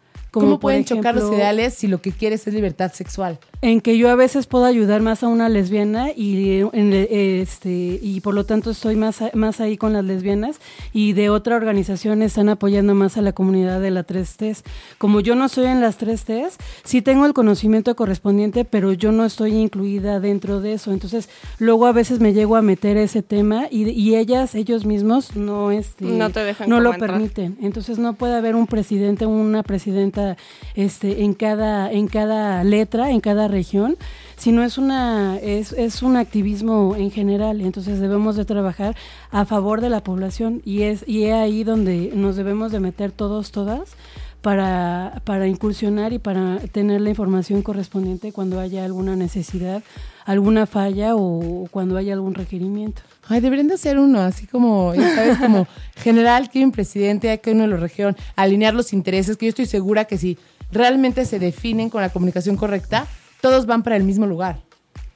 [0.40, 3.38] ¿Cómo pueden chocar los ideales si lo que quieres es libertad sexual?
[3.62, 8.34] En que yo a veces puedo ayudar más a una lesbiana y este y por
[8.34, 10.60] lo tanto estoy más, más ahí con las lesbianas
[10.92, 14.62] y de otra organización están apoyando más a la comunidad de la 3Ts.
[14.98, 19.24] Como yo no estoy en las 3Ts, sí tengo el conocimiento correspondiente, pero yo no
[19.24, 20.92] estoy incluida dentro de eso.
[20.92, 25.36] Entonces, luego a veces me llego a meter ese tema y, y ellas, ellos mismos
[25.36, 27.56] no este, no, te dejan no lo permiten.
[27.62, 30.25] Entonces, no puede haber un presidente, una presidenta
[30.74, 33.96] este, en, cada, en cada letra, en cada región,
[34.36, 37.60] sino es, una, es, es un activismo en general.
[37.60, 38.96] Entonces debemos de trabajar
[39.30, 43.12] a favor de la población y es, y es ahí donde nos debemos de meter
[43.12, 43.96] todos, todas,
[44.42, 49.82] para, para incursionar y para tener la información correspondiente cuando haya alguna necesidad,
[50.24, 53.02] alguna falla o cuando haya algún requerimiento.
[53.28, 55.38] Ay, deberían de hacer uno, así como, ¿sabes?
[55.38, 59.46] Como general, que un presidente, hay que uno de la región, alinear los intereses, que
[59.46, 60.38] yo estoy segura que si
[60.70, 63.06] realmente se definen con la comunicación correcta,
[63.40, 64.60] todos van para el mismo lugar.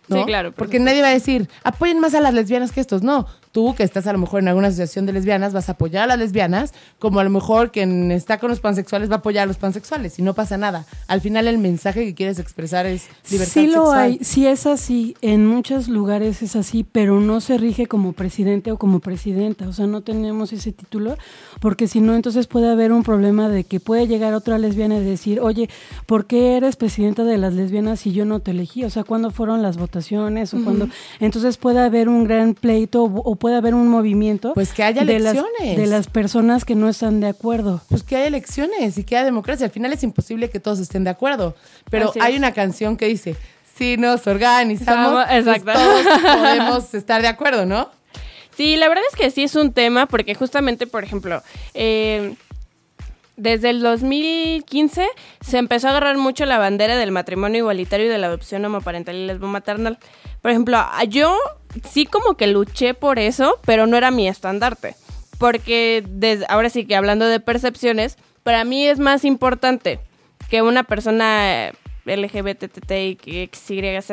[0.09, 0.53] Sí, claro.
[0.53, 3.03] Porque nadie va a decir, apoyen más a las lesbianas que estos.
[3.03, 6.05] No, Tú que estás a lo mejor en alguna asociación de lesbianas vas a apoyar
[6.05, 9.45] a las lesbianas, como a lo mejor quien está con los pansexuales va a apoyar
[9.45, 10.87] a los pansexuales y no pasa nada.
[11.09, 13.99] Al final el mensaje que quieres expresar es libertad Sí lo sexual.
[13.99, 18.73] hay, sí es así, en muchos lugares es así, pero no se rige como presidente
[18.73, 21.17] o como presidenta, o sea, no tenemos ese título,
[21.61, 25.05] porque si no, entonces puede haber un problema de que puede llegar otra lesbiana y
[25.05, 25.69] decir, oye,
[26.07, 28.85] ¿por qué eres presidenta de las lesbianas si yo no te elegí?
[28.85, 30.55] O sea, ¿cuándo fueron las votaciones?
[30.55, 30.89] o cuándo?
[31.21, 35.05] Entonces puede haber un gran pleito o, o puede haber un movimiento Pues que haya
[35.05, 35.77] de las, elecciones.
[35.77, 37.81] de las personas que no están de acuerdo.
[37.89, 39.67] Pues que haya elecciones y que haya democracia.
[39.67, 41.55] Al final es imposible que todos estén de acuerdo.
[41.91, 43.37] Pero hay una canción que dice,
[43.77, 45.73] si nos organizamos, pues exacto.
[45.73, 46.07] todos
[46.39, 47.89] podemos estar de acuerdo, ¿no?
[48.57, 52.35] Sí, la verdad es que sí es un tema porque justamente, por ejemplo, eh,
[53.37, 55.09] desde el 2015
[55.41, 59.17] se empezó a agarrar mucho la bandera del matrimonio igualitario y de la adopción homoparental
[59.17, 59.99] y lesbomaternal.
[60.43, 61.39] Por ejemplo, yo
[61.89, 64.95] sí como que luché por eso, pero no era mi estandarte.
[65.39, 70.01] Porque desde, ahora sí que hablando de percepciones, para mí es más importante
[70.51, 71.73] que una persona
[72.05, 74.13] LGBTTI, XYZ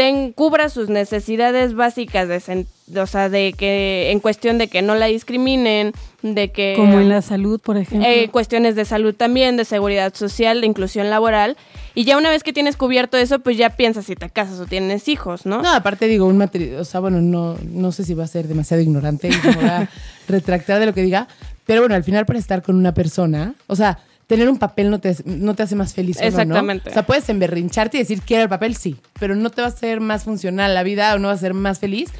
[0.00, 2.66] ten, cubra sus necesidades básicas de,
[2.98, 5.92] o sea, de que en cuestión de que no la discriminen,
[6.22, 8.08] de que Como en la salud, por ejemplo.
[8.08, 11.58] eh, cuestiones de salud también, de seguridad social, de inclusión laboral.
[11.94, 14.66] Y ya una vez que tienes cubierto eso, pues ya piensas si te casas o
[14.66, 15.62] tienes hijos, ¿no?
[15.62, 18.48] No, aparte digo, un matrimonio, o sea, bueno, no, no sé si va a ser
[18.48, 19.88] demasiado ignorante y me voy a
[20.28, 21.28] retractar de lo que diga,
[21.66, 23.98] pero bueno, al final para estar con una persona, o sea,
[24.30, 26.16] tener un papel no te, no te hace más feliz.
[26.20, 26.88] Exactamente.
[26.88, 29.70] O sea, puedes emberrincharte y decir quiero el papel, sí, pero no te va a
[29.70, 32.10] hacer más funcional la vida o no va a ser más feliz.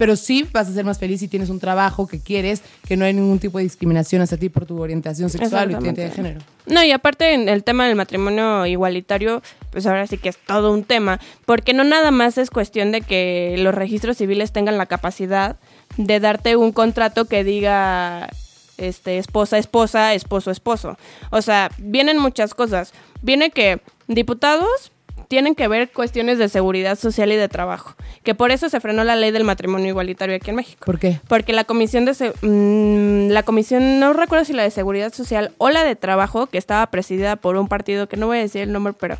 [0.00, 3.04] Pero sí vas a ser más feliz si tienes un trabajo que quieres, que no
[3.04, 6.40] hay ningún tipo de discriminación hacia ti por tu orientación sexual o identidad de género.
[6.64, 10.72] No, y aparte en el tema del matrimonio igualitario, pues ahora sí que es todo
[10.72, 14.86] un tema, porque no nada más es cuestión de que los registros civiles tengan la
[14.86, 15.58] capacidad
[15.98, 18.30] de darte un contrato que diga
[18.78, 20.96] este esposa esposa, esposo esposo.
[21.28, 22.94] O sea, vienen muchas cosas.
[23.20, 24.92] Viene que diputados
[25.30, 29.04] tienen que ver cuestiones de seguridad social y de trabajo, que por eso se frenó
[29.04, 30.84] la ley del matrimonio igualitario aquí en México.
[30.84, 31.20] ¿Por qué?
[31.28, 35.52] Porque la comisión de se- mm, la comisión no recuerdo si la de seguridad social
[35.58, 38.62] o la de trabajo que estaba presidida por un partido que no voy a decir
[38.62, 39.18] el nombre, pero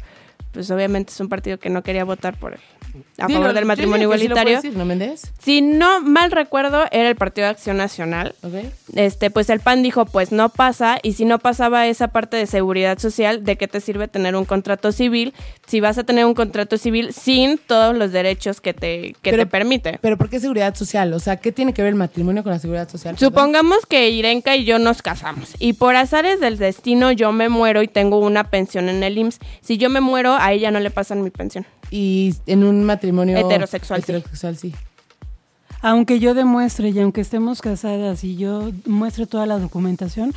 [0.53, 2.61] pues obviamente es un partido que no quería votar por él
[3.19, 4.43] a Dilo, favor del matrimonio sí igualitario.
[4.43, 5.23] puedes decir, ¿No, Méndez?
[5.39, 8.35] si no mal recuerdo era el Partido de Acción Nacional.
[8.43, 8.55] ¿Ok?
[8.97, 12.47] Este, pues el PAN dijo, pues no pasa, y si no pasaba esa parte de
[12.47, 15.35] seguridad social, ¿de qué te sirve tener un contrato civil
[15.69, 19.45] si vas a tener un contrato civil sin todos los derechos que te, que Pero-
[19.45, 19.99] te permite?
[20.03, 21.13] Pero ¿por qué seguridad social?
[21.15, 23.17] O sea, ¿qué tiene que ver el matrimonio con la seguridad social?
[23.17, 27.83] Supongamos que Irenka y yo nos casamos y por azares del destino yo me muero
[27.83, 29.39] y tengo una pensión en el IMSS.
[29.61, 31.67] Si yo me muero, a ella no le pasan mi pensión.
[31.91, 34.13] Y en un matrimonio Heterosexual, sí.
[34.13, 34.75] heterosexual sí.
[35.83, 40.35] Aunque yo demuestre y aunque estemos casadas y yo muestre toda la documentación,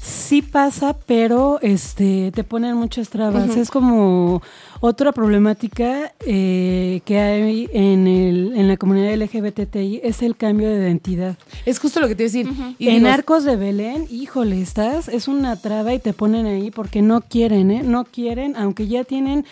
[0.00, 3.56] sí pasa, pero este te ponen muchas trabas.
[3.56, 4.42] Es como
[4.80, 10.76] otra problemática eh, que hay en, el, en la comunidad LGBTI, es el cambio de
[10.76, 11.36] identidad.
[11.66, 12.76] Es justo lo que te iba a decir.
[12.78, 16.70] Y en digo, Arcos de Belén, híjole, estás, es una traba y te ponen ahí
[16.70, 17.82] porque no quieren, ¿eh?
[17.82, 19.44] No quieren, aunque ya tienen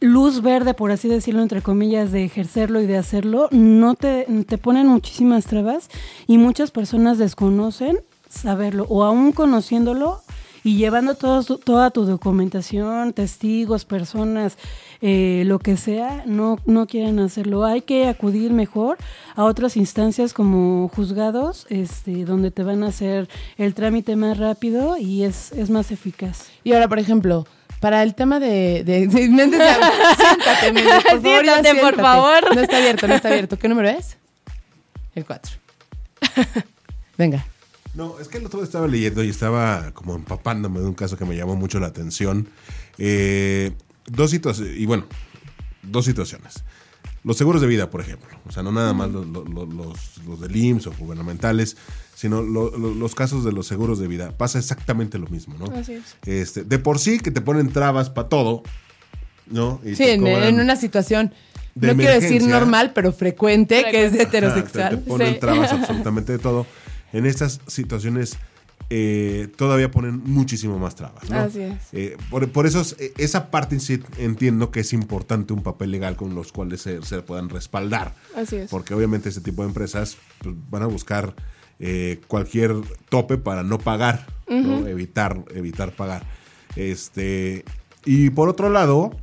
[0.00, 4.56] luz verde, por así decirlo, entre comillas, de ejercerlo y de hacerlo, no te, te
[4.56, 5.90] ponen muchísimas trabas
[6.26, 7.98] y muchas personas desconocen
[8.30, 10.22] saberlo o aún conociéndolo
[10.62, 14.56] y llevando todo tu- toda tu documentación, testigos, personas,
[15.02, 17.64] eh, lo que sea, no, no quieren hacerlo.
[17.64, 18.98] Hay que acudir mejor
[19.36, 24.96] a otras instancias como juzgados, este, donde te van a hacer el trámite más rápido
[24.98, 26.48] y es, es más eficaz.
[26.62, 27.46] Y ahora, por ejemplo,
[27.80, 28.84] para el tema de...
[28.84, 31.44] de, de- siéntate, por favor.
[31.44, 32.02] ya Siéntate, por siéntate.
[32.02, 32.54] favor.
[32.54, 33.58] No está abierto, no está abierto.
[33.58, 34.18] ¿Qué número es?
[35.14, 35.52] El 4.
[37.16, 37.46] Venga.
[37.94, 41.16] No, es que el otro día estaba leyendo y estaba como empapándome de un caso
[41.16, 42.48] que me llamó mucho la atención.
[42.98, 43.72] Eh,
[44.06, 45.06] dos situaciones, y bueno,
[45.82, 46.62] dos situaciones.
[47.24, 48.28] Los seguros de vida, por ejemplo.
[48.48, 51.76] O sea, no nada más los, los, los- los del IMSS o gubernamentales,
[52.14, 54.36] sino lo- lo- los casos de los seguros de vida.
[54.38, 55.66] Pasa exactamente lo mismo, ¿no?
[55.76, 56.16] Así es.
[56.24, 58.62] Este, de por sí que te ponen trabas para todo,
[59.46, 59.80] ¿no?
[59.84, 60.22] Y Sí, en,
[60.60, 61.34] una situación,
[61.74, 64.86] no quiero decir normal, pero frecuente, que es heterosexual.
[64.86, 65.40] Ajá, te, te ponen Sí.
[65.40, 66.66] trabas absolutamente de todo.
[67.12, 68.36] En estas situaciones
[68.92, 71.30] eh, todavía ponen muchísimo más trabas.
[71.30, 71.38] ¿no?
[71.38, 71.76] Así es.
[71.92, 75.92] Eh, por, por eso es- eh, esa parte sí entiendo que es importante un papel
[75.92, 78.14] legal con los cuales se, se puedan respaldar.
[78.36, 78.70] Así es.
[78.70, 81.34] Porque obviamente ese tipo de empresas pues, van a buscar
[81.78, 82.74] eh, cualquier
[83.08, 84.86] tope para no pagar, ¿no?
[84.88, 86.24] evitar, evitar pagar.
[86.76, 87.64] Este,
[88.04, 89.16] y por otro lado,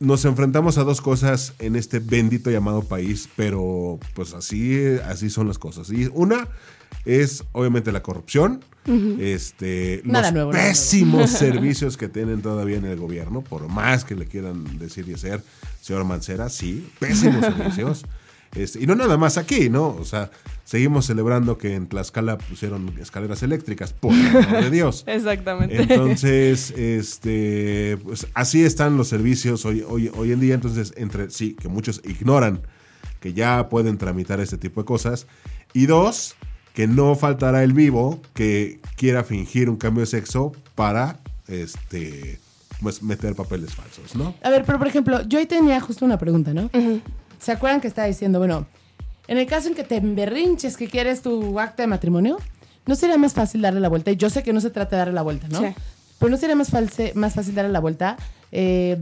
[0.00, 5.48] nos enfrentamos a dos cosas en este bendito llamado país, pero pues así, así son
[5.48, 5.90] las cosas.
[5.90, 6.48] Y una
[7.04, 8.64] es obviamente la corrupción,
[9.18, 14.14] este, Nada los nuevo, pésimos servicios que tienen todavía en el gobierno, por más que
[14.14, 15.42] le quieran decir y hacer,
[15.80, 18.04] señor Mancera, sí, pésimos servicios.
[18.54, 19.88] Este, y no nada más aquí, ¿no?
[19.88, 20.30] O sea,
[20.64, 25.04] seguimos celebrando que en Tlaxcala pusieron escaleras eléctricas, por el amor de Dios.
[25.06, 25.82] Exactamente.
[25.82, 30.54] Entonces, este, pues así están los servicios hoy, hoy, hoy en día.
[30.54, 32.62] Entonces, entre sí, que muchos ignoran
[33.20, 35.26] que ya pueden tramitar este tipo de cosas.
[35.74, 36.34] Y dos,
[36.74, 41.18] que no faltará el vivo que quiera fingir un cambio de sexo para
[41.48, 42.38] este
[42.80, 44.34] pues meter papeles falsos, ¿no?
[44.42, 46.70] A ver, pero por ejemplo, yo ahí tenía justo una pregunta, ¿no?
[47.40, 48.66] ¿Se acuerdan que estaba diciendo, bueno,
[49.28, 52.38] en el caso en que te emberrinches que quieres tu acta de matrimonio,
[52.86, 54.10] ¿no sería más fácil darle la vuelta?
[54.10, 55.60] Y yo sé que no se trata de darle la vuelta, ¿no?
[55.60, 55.66] Sí.
[56.18, 58.16] Pero ¿no sería más, false- más fácil darle la vuelta?
[58.50, 58.98] eh,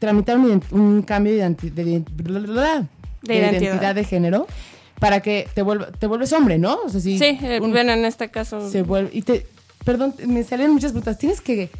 [0.00, 2.84] tramitar un, cambio de, identi- de identidad.
[3.22, 4.46] identidad de género
[5.00, 6.78] para que te, vuelva, te vuelves hombre, ¿no?
[6.84, 8.68] O sea, si Sí, eh, un- bueno, en este caso.
[8.70, 9.10] se vuelve...
[9.12, 9.46] Y te,
[9.84, 11.18] perdón, me salen muchas preguntas.
[11.18, 11.70] ¿Tienes que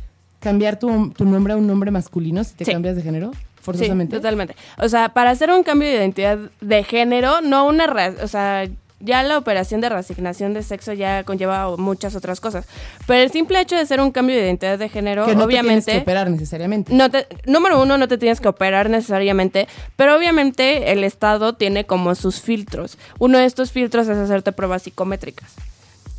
[0.40, 2.72] cambiar tu, tu nombre a un nombre masculino si te Sí.
[2.72, 3.32] cambias de género?
[3.58, 4.16] Sí, Forzosamente.
[4.16, 4.56] totalmente.
[4.78, 7.86] O sea, para hacer un cambio de identidad de género, no una
[8.22, 8.66] o sea,
[9.00, 12.66] ya la operación de reasignación de sexo ya conlleva muchas otras cosas.
[13.06, 15.44] Pero el simple hecho de hacer un cambio de identidad de género, que no te
[15.44, 15.84] obviamente.
[15.84, 16.94] tienes que operar necesariamente.
[16.94, 21.84] No te, número uno, no te tienes que operar necesariamente, pero obviamente el Estado tiene
[21.84, 22.98] como sus filtros.
[23.18, 25.54] Uno de estos filtros es hacerte pruebas psicométricas.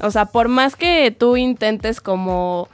[0.02, 2.70] O sea, por más que tú intentes como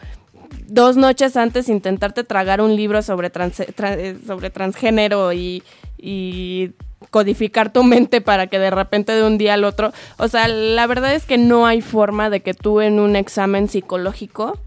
[0.67, 5.63] dos noches antes intentarte tragar un libro sobre, trans- tra- eh, sobre transgénero y,
[5.97, 6.71] y
[7.11, 10.87] codificar tu mente para que de repente de un día al otro, o sea, la
[10.87, 14.57] verdad es que no hay forma de que tú en un examen psicológico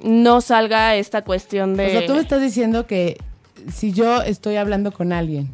[0.00, 1.86] no salga esta cuestión de...
[1.86, 3.18] O sea, tú me estás diciendo que
[3.72, 5.50] si yo estoy hablando con alguien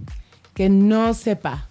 [0.55, 1.69] que no sepa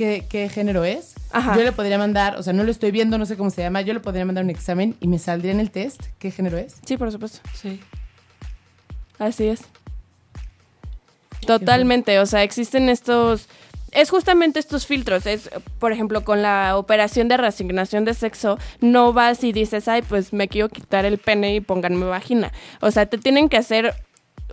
[0.00, 1.54] qué, qué género es, Ajá.
[1.58, 3.82] yo le podría mandar, o sea, no lo estoy viendo, no sé cómo se llama,
[3.82, 6.76] yo le podría mandar un examen y me saldría en el test qué género es.
[6.86, 7.40] Sí, por supuesto.
[7.52, 7.78] Sí.
[9.18, 9.60] Así es.
[11.46, 13.46] Totalmente, o sea, existen estos...
[13.92, 19.12] Es justamente estos filtros, es, por ejemplo, con la operación de reasignación de sexo, no
[19.12, 22.52] vas y dices, ay, pues me quiero quitar el pene y pónganme vagina.
[22.80, 23.94] O sea, te tienen que hacer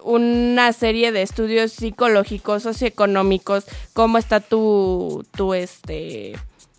[0.04, 6.34] una serie de estudios psicológicos, socioeconómicos, cómo está tu, tu, este,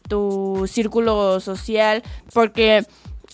[0.09, 2.03] tu círculo social,
[2.33, 2.85] porque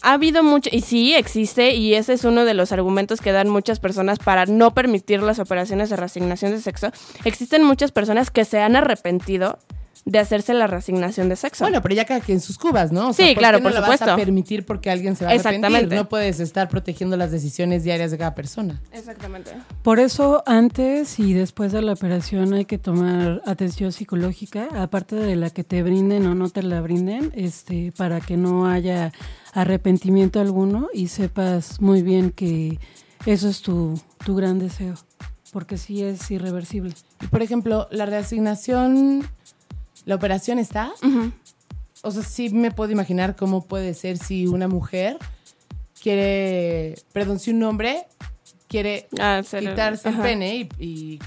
[0.02, 3.48] ha habido mucho, y sí existe, y ese es uno de los argumentos que dan
[3.48, 6.90] muchas personas para no permitir las operaciones de reasignación de sexo.
[7.24, 9.58] Existen muchas personas que se han arrepentido
[10.06, 11.64] de hacerse la reasignación de sexo.
[11.64, 13.08] Bueno, pero ya cada quien sus cubas, ¿no?
[13.08, 14.16] O Sí, ¿por claro, qué no por la vas a supuesto.
[14.16, 15.56] permitir porque alguien se va a arrepentir.
[15.56, 15.96] Exactamente.
[15.96, 18.82] No puedes estar protegiendo las decisiones diarias de cada persona.
[18.92, 19.52] Exactamente.
[19.82, 25.36] Por eso antes y después de la operación hay que tomar atención psicológica, aparte de
[25.36, 29.10] la que te brinden o no te la brinden, este, para que no haya
[29.54, 32.78] arrepentimiento alguno y sepas muy bien que
[33.24, 34.94] eso es tu, tu gran deseo,
[35.52, 36.92] porque sí es irreversible.
[37.22, 39.26] Y por ejemplo, la reasignación,
[40.04, 40.92] la operación está.
[42.02, 45.16] O sea, sí me puedo imaginar cómo puede ser si una mujer
[46.02, 48.04] quiere, perdón, si un hombre
[48.68, 51.18] quiere Ah, quitarse el pene y, y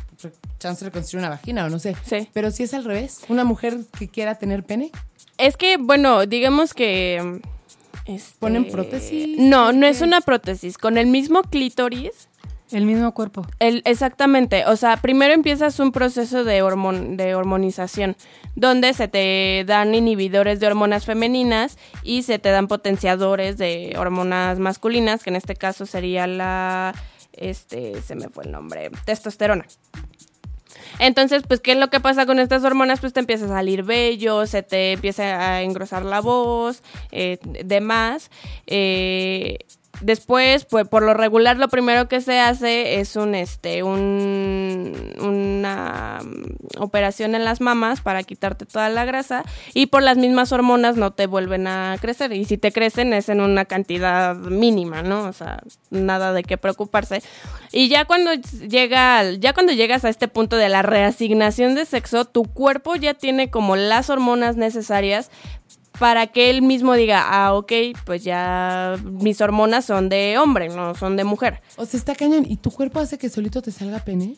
[0.60, 1.96] chance de construir una vagina o no sé.
[2.06, 2.28] Sí.
[2.34, 4.92] Pero si es al revés, una mujer que quiera tener pene,
[5.38, 7.40] Es que, bueno, digamos que...
[8.06, 9.38] este, ¿Ponen prótesis?
[9.40, 10.26] No, no es ¿Qué una es?
[10.26, 10.78] prótesis.
[10.78, 12.28] Con el mismo clítoris
[12.72, 13.46] El mismo cuerpo.
[13.60, 18.18] El- exactamente, o sea, primero empiezas un proceso de, hormon- de hormonización,
[18.56, 24.60] donde se te dan inhibidores de hormonas femeninas y se te dan potenciadores de hormonas
[24.60, 26.94] masculinas, que en este caso sería la,
[27.32, 29.66] este, se me fue el nombre, testosterona.
[31.00, 33.00] Entonces, pues, ¿qué es lo que pasa con estas hormonas?
[33.00, 38.32] Pues te empieza a salir vello, se te empieza a engrosar la voz, eh, demás.
[38.66, 39.60] Eh,
[40.02, 46.20] después, pues, por lo regular, lo primero que se hace es un, este, un, una
[46.78, 49.44] operación en las mamas para quitarte toda la grasa
[49.74, 52.34] y por las mismas hormonas no te vuelven a crecer.
[52.34, 55.24] Y si te crecen es en una cantidad mínima, ¿no?
[55.24, 57.22] O sea, nada de qué preocuparse.
[57.72, 62.26] Y ya cuando llega, ya cuando llegas a este punto de la reasignación de sexo,
[62.26, 65.30] tu cuerpo ya tiene como las hormonas necesarias
[66.00, 67.72] para que él mismo diga, ah, ok,
[68.06, 71.62] pues ya mis hormonas son de hombre, no son de mujer.
[71.76, 72.46] O sea, está cañón.
[72.48, 74.36] ¿Y tu cuerpo hace que solito te salga pene?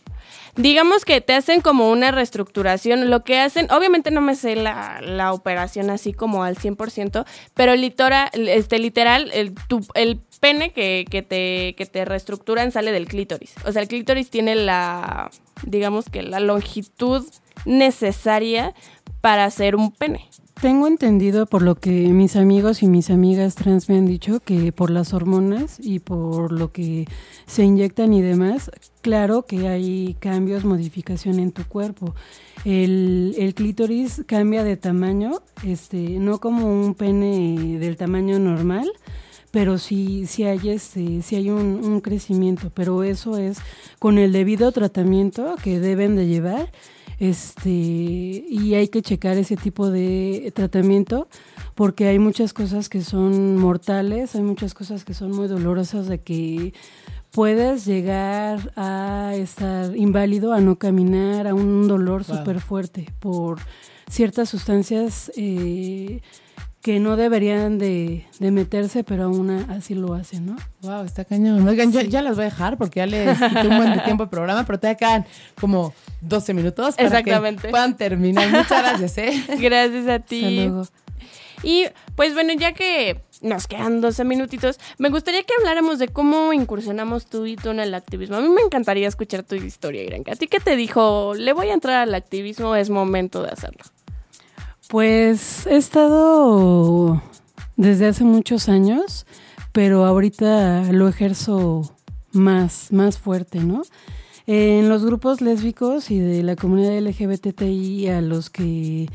[0.55, 3.10] Digamos que te hacen como una reestructuración.
[3.10, 7.76] Lo que hacen, obviamente no me sé la, la operación así como al 100%, pero
[7.76, 13.07] literal, este, literal el, tu, el pene que, que, te, que te reestructuran sale del
[13.07, 13.53] clítoris.
[13.66, 15.30] O sea, el clítoris tiene la,
[15.64, 17.26] digamos que la longitud
[17.66, 18.74] necesaria
[19.22, 20.30] para hacer un pene.
[20.62, 24.74] Tengo entendido por lo que mis amigos y mis amigas trans me han dicho que
[24.74, 27.05] por las hormonas y por lo que
[27.45, 32.14] se inyectan y demás, claro que hay cambios, modificación en tu cuerpo.
[32.66, 38.91] El, clítoris cambia de tamaño, este, no como un pene del tamaño normal,
[39.51, 43.60] pero sí, sí hay, este, sí hay un, un crecimiento, pero eso es
[43.97, 46.70] con el debido tratamiento que deben de llevar
[47.20, 51.28] este y hay que checar ese tipo de tratamiento
[51.76, 56.22] porque hay muchas cosas que son mortales, hay muchas cosas que son muy dolorosas de
[56.22, 56.74] que
[57.32, 62.38] puedes llegar a estar inválido, a no caminar, a un dolor Wow.
[62.38, 63.59] súper fuerte por
[64.09, 66.22] ciertas sustancias eh,
[66.82, 70.55] que no deberían de, de meterse, pero aún así lo hacen, ¿no?
[70.82, 71.67] Wow, está cañón.
[71.67, 74.23] Oigan, ya, ya las voy a dejar porque ya les quité un buen de tiempo
[74.23, 75.25] el programa, pero te quedan
[75.59, 77.63] como 12 minutos para Exactamente.
[77.63, 78.49] que puedan terminar.
[78.49, 79.43] Muchas gracias, ¿eh?
[79.59, 80.43] Gracias a ti.
[80.43, 80.88] Hasta luego.
[81.63, 86.53] Y pues bueno, ya que nos quedan 12 minutitos, me gustaría que habláramos de cómo
[86.53, 88.38] incursionamos tú y tú en el activismo.
[88.38, 90.34] A mí me encantaría escuchar tu historia, Irenka.
[90.34, 91.34] ¿A ti qué te dijo?
[91.36, 92.75] ¿Le voy a entrar al activismo?
[92.75, 93.84] Es momento de hacerlo.
[94.89, 97.21] Pues he estado
[97.77, 99.27] desde hace muchos años,
[99.71, 101.95] pero ahorita lo ejerzo
[102.31, 103.83] más, más fuerte, ¿no?
[104.47, 109.07] En los grupos lésbicos y de la comunidad LGBTI a los que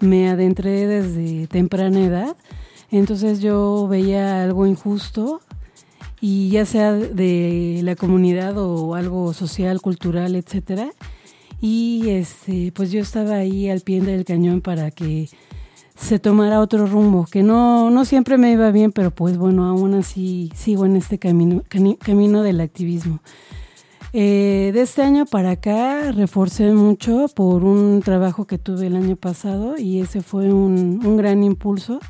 [0.00, 2.36] me adentré desde temprana edad,
[2.90, 5.40] entonces yo veía algo injusto
[6.20, 10.90] y ya sea de la comunidad o algo social, cultural, etcétera,
[11.62, 15.30] y este pues yo estaba ahí al pie del cañón para que
[15.96, 19.94] se tomara otro rumbo, que no, no siempre me iba bien, pero pues bueno, aún
[19.94, 21.62] así sigo en este camino,
[22.00, 23.20] camino del activismo.
[24.12, 29.16] Eh, de este año para acá reforcé mucho por un trabajo que tuve el año
[29.16, 32.00] pasado y ese fue un, un gran impulso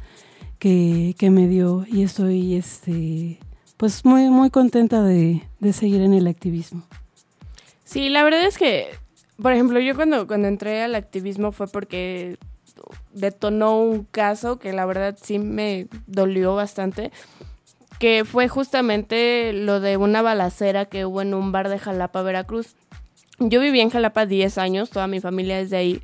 [0.59, 3.39] que, que me dio y estoy este,
[3.77, 6.83] pues muy, muy contenta de, de seguir en el activismo.
[7.85, 8.87] Sí, la verdad es que,
[9.43, 12.39] por ejemplo, yo cuando, cuando entré al activismo fue porque
[13.13, 17.11] detonó un caso que la verdad sí me dolió bastante,
[17.99, 22.75] que fue justamente lo de una balacera que hubo en un bar de Jalapa, Veracruz.
[23.39, 26.03] Yo viví en Jalapa 10 años, toda mi familia es de ahí.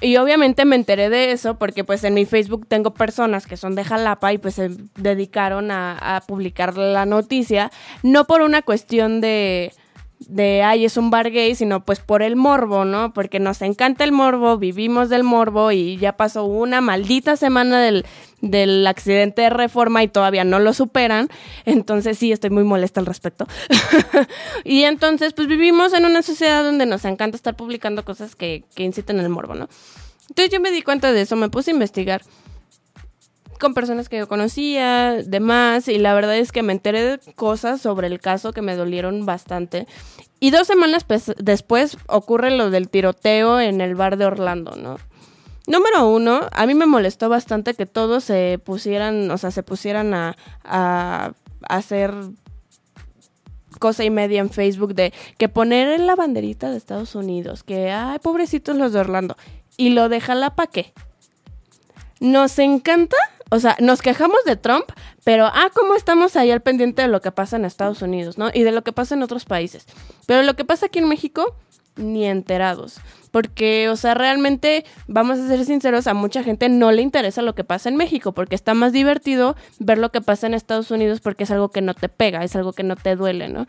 [0.00, 3.74] Y obviamente me enteré de eso porque pues en mi Facebook tengo personas que son
[3.74, 7.70] de Jalapa y pues se dedicaron a, a publicar la noticia,
[8.02, 9.72] no por una cuestión de,
[10.18, 13.12] de, ay, es un bar gay, sino pues por el morbo, ¿no?
[13.12, 18.06] Porque nos encanta el morbo, vivimos del morbo y ya pasó una maldita semana del,
[18.40, 21.28] del accidente de reforma y todavía no lo superan.
[21.64, 23.46] Entonces sí, estoy muy molesta al respecto.
[24.64, 28.84] y entonces pues vivimos en una sociedad donde nos encanta estar publicando cosas que, que
[28.84, 29.68] inciten el morbo, ¿no?
[30.28, 32.22] Entonces yo me di cuenta de eso, me puse a investigar
[33.58, 37.80] con personas que yo conocía, demás, y la verdad es que me enteré de cosas
[37.80, 39.86] sobre el caso que me dolieron bastante.
[40.40, 41.06] Y dos semanas
[41.38, 44.96] después ocurre lo del tiroteo en el bar de Orlando, ¿no?
[45.66, 50.14] Número uno, a mí me molestó bastante que todos se pusieran, o sea, se pusieran
[50.14, 51.32] a, a
[51.68, 52.14] hacer
[53.78, 57.90] cosa y media en Facebook de que poner en la banderita de Estados Unidos, que,
[57.90, 59.36] ay, pobrecitos los de Orlando,
[59.76, 60.92] y lo de Jalapa, ¿qué?
[62.20, 63.16] Nos encanta,
[63.50, 64.86] o sea, nos quejamos de Trump,
[65.24, 68.50] pero, ah, ¿cómo estamos ahí al pendiente de lo que pasa en Estados Unidos, ¿no?
[68.52, 69.86] Y de lo que pasa en otros países.
[70.26, 71.54] Pero lo que pasa aquí en México,
[71.96, 73.00] ni enterados.
[73.30, 77.54] Porque, o sea, realmente, vamos a ser sinceros, a mucha gente no le interesa lo
[77.54, 81.20] que pasa en México, porque está más divertido ver lo que pasa en Estados Unidos
[81.20, 83.66] porque es algo que no te pega, es algo que no te duele, ¿no?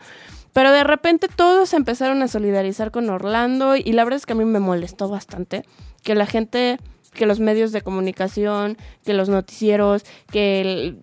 [0.52, 4.36] Pero de repente todos empezaron a solidarizar con Orlando y la verdad es que a
[4.36, 5.64] mí me molestó bastante
[6.02, 6.78] que la gente,
[7.12, 10.98] que los medios de comunicación, que los noticieros, que el-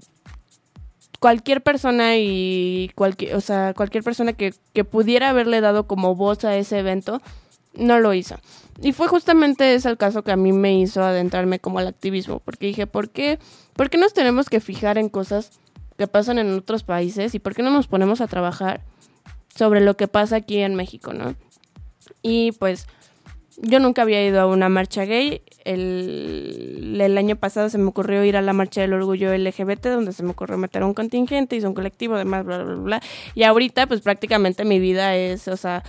[1.20, 6.44] cualquier persona y cualquier, o sea, cualquier persona que, que pudiera haberle dado como voz
[6.46, 7.22] a ese evento,
[7.74, 8.36] no lo hizo.
[8.82, 12.40] Y fue justamente ese el caso que a mí me hizo adentrarme como al activismo,
[12.40, 13.40] porque dije, ¿por qué,
[13.76, 15.52] ¿por qué nos tenemos que fijar en cosas
[15.98, 18.82] que pasan en otros países y por qué no nos ponemos a trabajar
[19.56, 21.36] sobre lo que pasa aquí en México, ¿no?
[22.22, 22.88] Y pues
[23.58, 25.42] Yo nunca había ido a una marcha gay.
[25.64, 30.12] El, el, año pasado se me ocurrió ir a la marcha del orgullo LGBT, donde
[30.12, 33.02] se me ocurrió meter un contingente, hizo un colectivo, demás, bla, bla, bla.
[33.34, 35.84] Y ahorita, pues prácticamente mi vida es, o sea,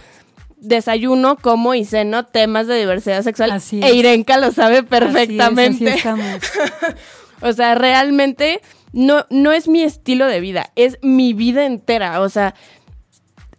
[0.58, 3.50] desayuno, como y ceno temas de diversidad sexual.
[3.50, 3.94] Así e.
[3.94, 5.90] Irenka lo sabe perfectamente.
[5.90, 6.96] Así es, así
[7.42, 8.60] o sea, realmente
[8.92, 12.20] no, no es mi estilo de vida, es mi vida entera.
[12.20, 12.54] O sea,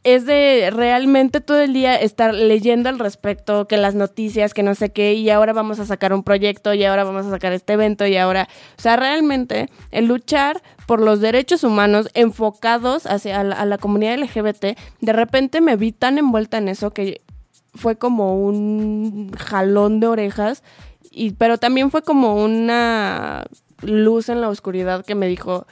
[0.08, 4.74] es de realmente todo el día estar leyendo al respecto, que las noticias, que no
[4.74, 7.74] sé qué, y ahora vamos a sacar un proyecto, y ahora vamos a sacar este
[7.74, 8.48] evento, y ahora,
[8.78, 14.18] o sea, realmente el luchar por los derechos humanos enfocados hacia la, a la comunidad
[14.18, 17.20] LGBT, de repente me vi tan envuelta en eso que
[17.76, 20.64] fue como un jalón de orejas,
[21.12, 23.46] y, pero también fue como una
[23.82, 25.68] luz en la oscuridad que me dijo,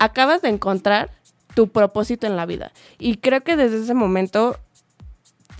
[0.00, 1.10] acabas de encontrar
[1.58, 2.70] tu propósito en la vida.
[3.00, 4.56] Y creo que desde ese momento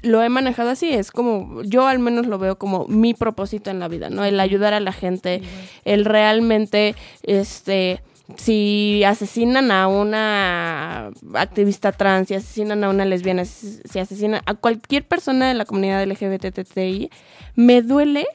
[0.03, 3.80] lo he manejado así, es como, yo al menos lo veo como mi propósito en
[3.80, 4.24] la vida, ¿no?
[4.24, 5.42] El ayudar a la gente,
[5.84, 6.94] el realmente,
[7.24, 8.01] este,
[8.36, 14.55] si asesinan a una activista trans, si asesinan a una lesbiana, si, si asesinan a
[14.55, 17.11] cualquier persona de la comunidad LGBTTI,
[17.57, 18.28] me duele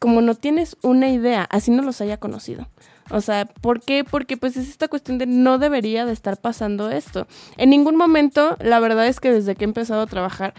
[0.00, 2.66] como no tienes una idea, así no los haya conocido.
[3.10, 4.04] O sea, ¿por qué?
[4.04, 7.26] Porque pues es esta cuestión de no debería de estar pasando esto.
[7.56, 10.54] En ningún momento, la verdad es que desde que he empezado a trabajar,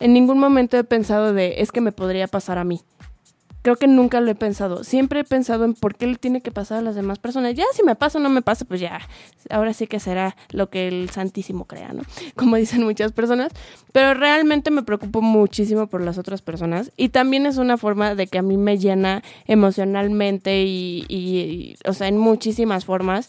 [0.00, 2.82] en ningún momento he pensado de es que me podría pasar a mí.
[3.68, 4.82] Creo que nunca lo he pensado.
[4.82, 7.52] Siempre he pensado en por qué le tiene que pasar a las demás personas.
[7.52, 8.98] Ya si me pasa o no me pasa, pues ya.
[9.50, 12.02] Ahora sí que será lo que el Santísimo crea, ¿no?
[12.34, 13.52] Como dicen muchas personas.
[13.92, 16.92] Pero realmente me preocupo muchísimo por las otras personas.
[16.96, 21.76] Y también es una forma de que a mí me llena emocionalmente y, y, y
[21.84, 23.28] o sea, en muchísimas formas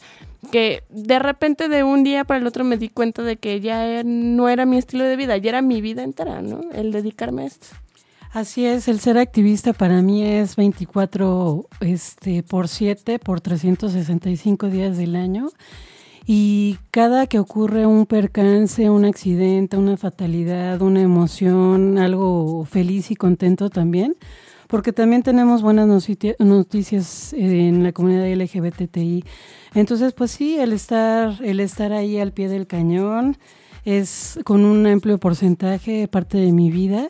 [0.54, 4.04] que de repente de un día para el otro me di cuenta de que ya
[4.06, 6.62] no era mi estilo de vida, ya era mi vida entera, ¿no?
[6.72, 7.68] El dedicarme a esto.
[8.32, 14.98] Así es, el ser activista para mí es 24 este, por 7, por 365 días
[14.98, 15.50] del año.
[16.28, 23.16] Y cada que ocurre un percance, un accidente, una fatalidad, una emoción, algo feliz y
[23.16, 24.16] contento también,
[24.68, 29.26] porque también tenemos buenas noticias en la comunidad LGBTI.
[29.74, 33.38] Entonces, pues sí, el estar, el estar ahí al pie del cañón
[33.86, 37.10] es con un amplio porcentaje parte de mi vida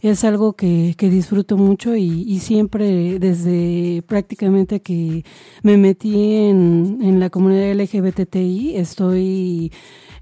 [0.00, 5.24] es algo que, que disfruto mucho y, siempre desde prácticamente que
[5.62, 9.72] me metí en, en la comunidad LGBTI estoy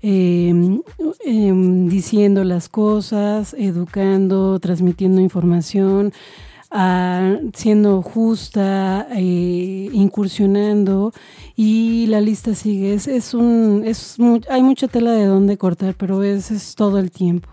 [0.02, 0.52] eh,
[1.86, 6.12] diciendo las cosas, educando, transmitiendo información.
[6.76, 11.12] Uh, siendo justa, eh, incursionando
[11.54, 12.94] y la lista sigue.
[12.94, 14.16] Es, es un, es
[14.50, 17.48] hay mucha tela de dónde cortar, pero es, es todo el tiempo.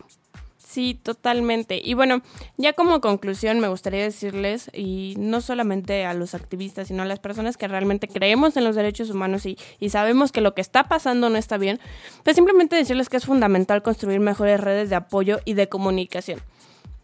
[0.72, 1.82] Sí, totalmente.
[1.84, 2.22] Y bueno,
[2.56, 7.20] ya como conclusión me gustaría decirles, y no solamente a los activistas, sino a las
[7.20, 10.88] personas que realmente creemos en los derechos humanos y, y, sabemos que lo que está
[10.88, 11.82] pasando no está bien,
[12.24, 16.40] pues simplemente decirles que es fundamental construir mejores redes de apoyo y de comunicación.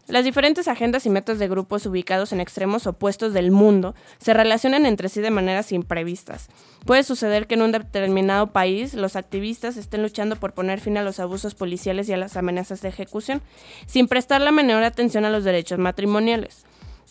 [0.08, 4.86] Las diferentes agendas y metas de grupos ubicados en extremos opuestos del mundo se relacionan
[4.86, 6.48] entre sí de maneras imprevistas.
[6.86, 11.02] Puede suceder que en un determinado país los activistas estén luchando por poner fin a
[11.02, 13.42] los abusos policiales y a las amenazas de ejecución,
[13.86, 16.64] sin prestar la menor atención a los derechos matrimoniales.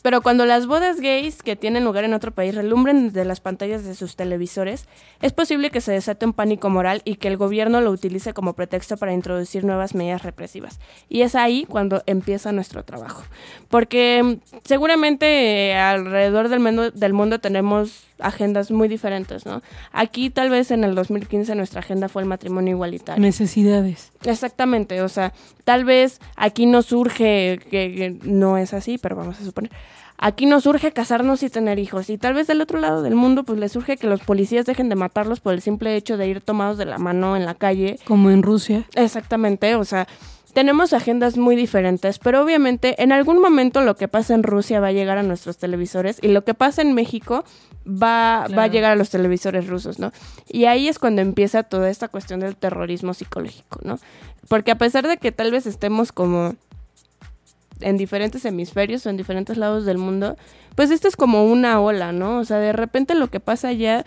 [0.08, 3.84] Pero cuando las bodas gays que tienen lugar en otro país relumbren desde las pantallas
[3.84, 4.88] de sus televisores,
[5.22, 8.54] es posible que se desate un pánico moral y que el gobierno lo utilice como
[8.54, 10.80] pretexto para introducir nuevas medidas represivas.
[11.10, 13.26] Y es ahí cuando empieza nuestro trabajo.
[13.68, 19.62] Porque seguramente eh, alrededor del mundo tenemos agendas muy diferentes, ¿no?
[19.92, 23.22] Aquí tal vez en el 2015 nuestra agenda fue el matrimonio igualitario.
[23.22, 24.12] Necesidades.
[24.24, 29.40] Exactamente, o sea, tal vez aquí no surge, que, que no es así, pero vamos
[29.40, 29.72] a suponer,
[30.18, 32.10] aquí nos surge casarnos y tener hijos.
[32.10, 34.90] Y tal vez del otro lado del mundo, pues le surge que los policías dejen
[34.90, 38.00] de matarlos por el simple hecho de ir tomados de la mano en la calle.
[38.06, 38.86] Como en Rusia.
[38.96, 40.08] Exactamente, o sea,
[40.58, 44.88] tenemos agendas muy diferentes, pero obviamente en algún momento lo que pasa en Rusia va
[44.88, 47.46] a llegar a nuestros televisores y lo que pasa en México
[47.86, 48.56] va, claro.
[48.56, 50.12] va a llegar a los televisores rusos, ¿no?
[50.50, 54.00] Y ahí es cuando empieza toda esta cuestión del terrorismo psicológico, ¿no?
[54.48, 56.56] Porque a pesar de que tal vez estemos como
[57.82, 60.38] en diferentes hemisferios o en diferentes lados del mundo,
[60.74, 62.40] pues esto es como una ola, ¿no?
[62.40, 64.06] O sea, de repente lo que pasa allá,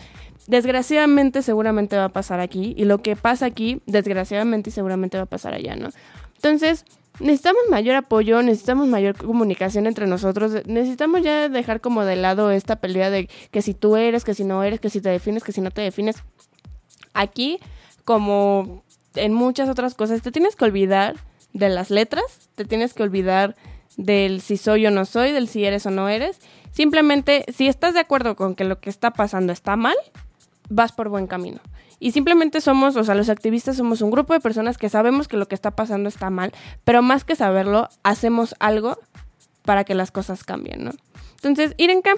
[0.48, 5.22] desgraciadamente seguramente va a pasar aquí, y lo que pasa aquí, desgraciadamente y seguramente va
[5.22, 5.90] a pasar allá, ¿no?
[6.42, 6.86] Entonces,
[7.18, 12.76] necesitamos mayor apoyo, necesitamos mayor comunicación entre nosotros, necesitamos ya dejar como de lado esta
[12.76, 15.52] pelea de que si tú eres, que si no eres, que si te defines, que
[15.52, 16.16] si no te defines.
[17.12, 17.58] Aquí,
[18.06, 18.82] como
[19.16, 21.16] en muchas otras cosas, te tienes que olvidar
[21.52, 23.54] de las letras, te tienes que olvidar
[23.98, 26.38] del si soy o no soy, del si eres o no eres.
[26.72, 29.96] Simplemente, si estás de acuerdo con que lo que está pasando está mal,
[30.70, 31.60] vas por buen camino.
[32.00, 35.36] Y simplemente somos, o sea, los activistas somos un grupo de personas que sabemos que
[35.36, 38.98] lo que está pasando está mal, pero más que saberlo, hacemos algo
[39.64, 40.92] para que las cosas cambien, ¿no?
[41.36, 42.12] Entonces, Irenka,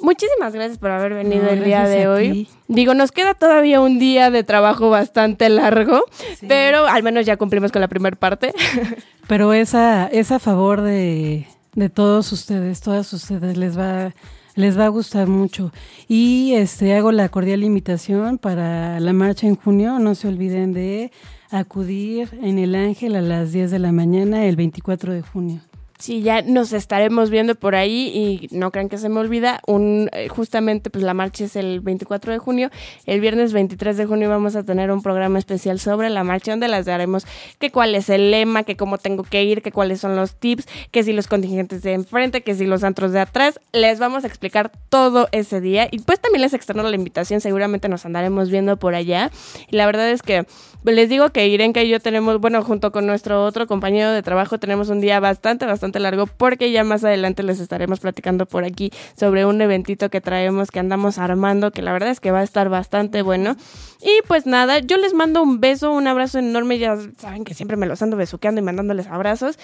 [0.00, 2.30] muchísimas gracias por haber venido No, el día de hoy.
[2.30, 2.48] ti.
[2.68, 6.04] Digo, nos queda todavía un día de trabajo bastante largo,
[6.46, 8.52] pero al menos ya cumplimos con la primera parte.
[9.26, 14.14] Pero esa es a favor de, de todos ustedes, todas ustedes les va
[14.58, 15.72] les va a gustar mucho.
[16.08, 21.12] Y este hago la cordial invitación para la marcha en junio, no se olviden de
[21.50, 25.60] acudir en el Ángel a las 10 de la mañana el 24 de junio.
[25.98, 30.08] Sí, ya nos estaremos viendo por ahí y no crean que se me olvida, un,
[30.12, 32.70] eh, justamente pues la marcha es el 24 de junio,
[33.04, 36.68] el viernes 23 de junio vamos a tener un programa especial sobre la marcha donde
[36.68, 37.26] les daremos
[37.58, 40.68] que cuál es el lema, que cómo tengo que ir, que cuáles son los tips,
[40.92, 44.28] que si los contingentes de enfrente, que si los antros de atrás, les vamos a
[44.28, 45.88] explicar todo ese día.
[45.90, 49.32] Y pues también les externo la invitación, seguramente nos andaremos viendo por allá.
[49.68, 50.46] Y la verdad es que
[50.84, 54.58] les digo que Irenka y yo tenemos, bueno, junto con nuestro otro compañero de trabajo,
[54.58, 58.90] tenemos un día bastante, bastante largo, porque ya más adelante les estaremos platicando por aquí
[59.16, 62.44] sobre un eventito que traemos, que andamos armando, que la verdad es que va a
[62.44, 63.56] estar bastante bueno.
[64.00, 67.76] Y pues nada, yo les mando un beso, un abrazo enorme, ya saben que siempre
[67.76, 69.58] me los ando besuqueando y mandándoles abrazos.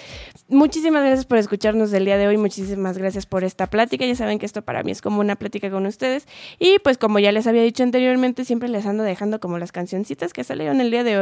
[0.49, 4.37] Muchísimas gracias por escucharnos el día de hoy, muchísimas gracias por esta plática, ya saben
[4.37, 6.27] que esto para mí es como una plática con ustedes.
[6.59, 10.33] Y pues como ya les había dicho anteriormente, siempre les ando dejando como las cancioncitas
[10.33, 11.14] que salieron el día de.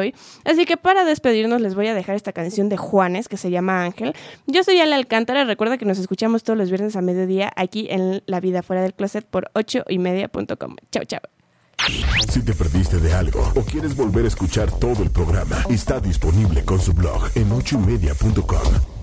[0.45, 3.83] Así que para despedirnos les voy a dejar esta canción de Juanes que se llama
[3.83, 4.13] Ángel.
[4.47, 8.23] Yo soy Ale Alcántara, recuerda que nos escuchamos todos los viernes a mediodía aquí en
[8.25, 10.75] La Vida Fuera del Closet por 8 y media.com.
[10.91, 11.21] Chao, chao.
[12.29, 16.63] Si te perdiste de algo o quieres volver a escuchar todo el programa, está disponible
[16.63, 19.02] con su blog en ochoymedia.com.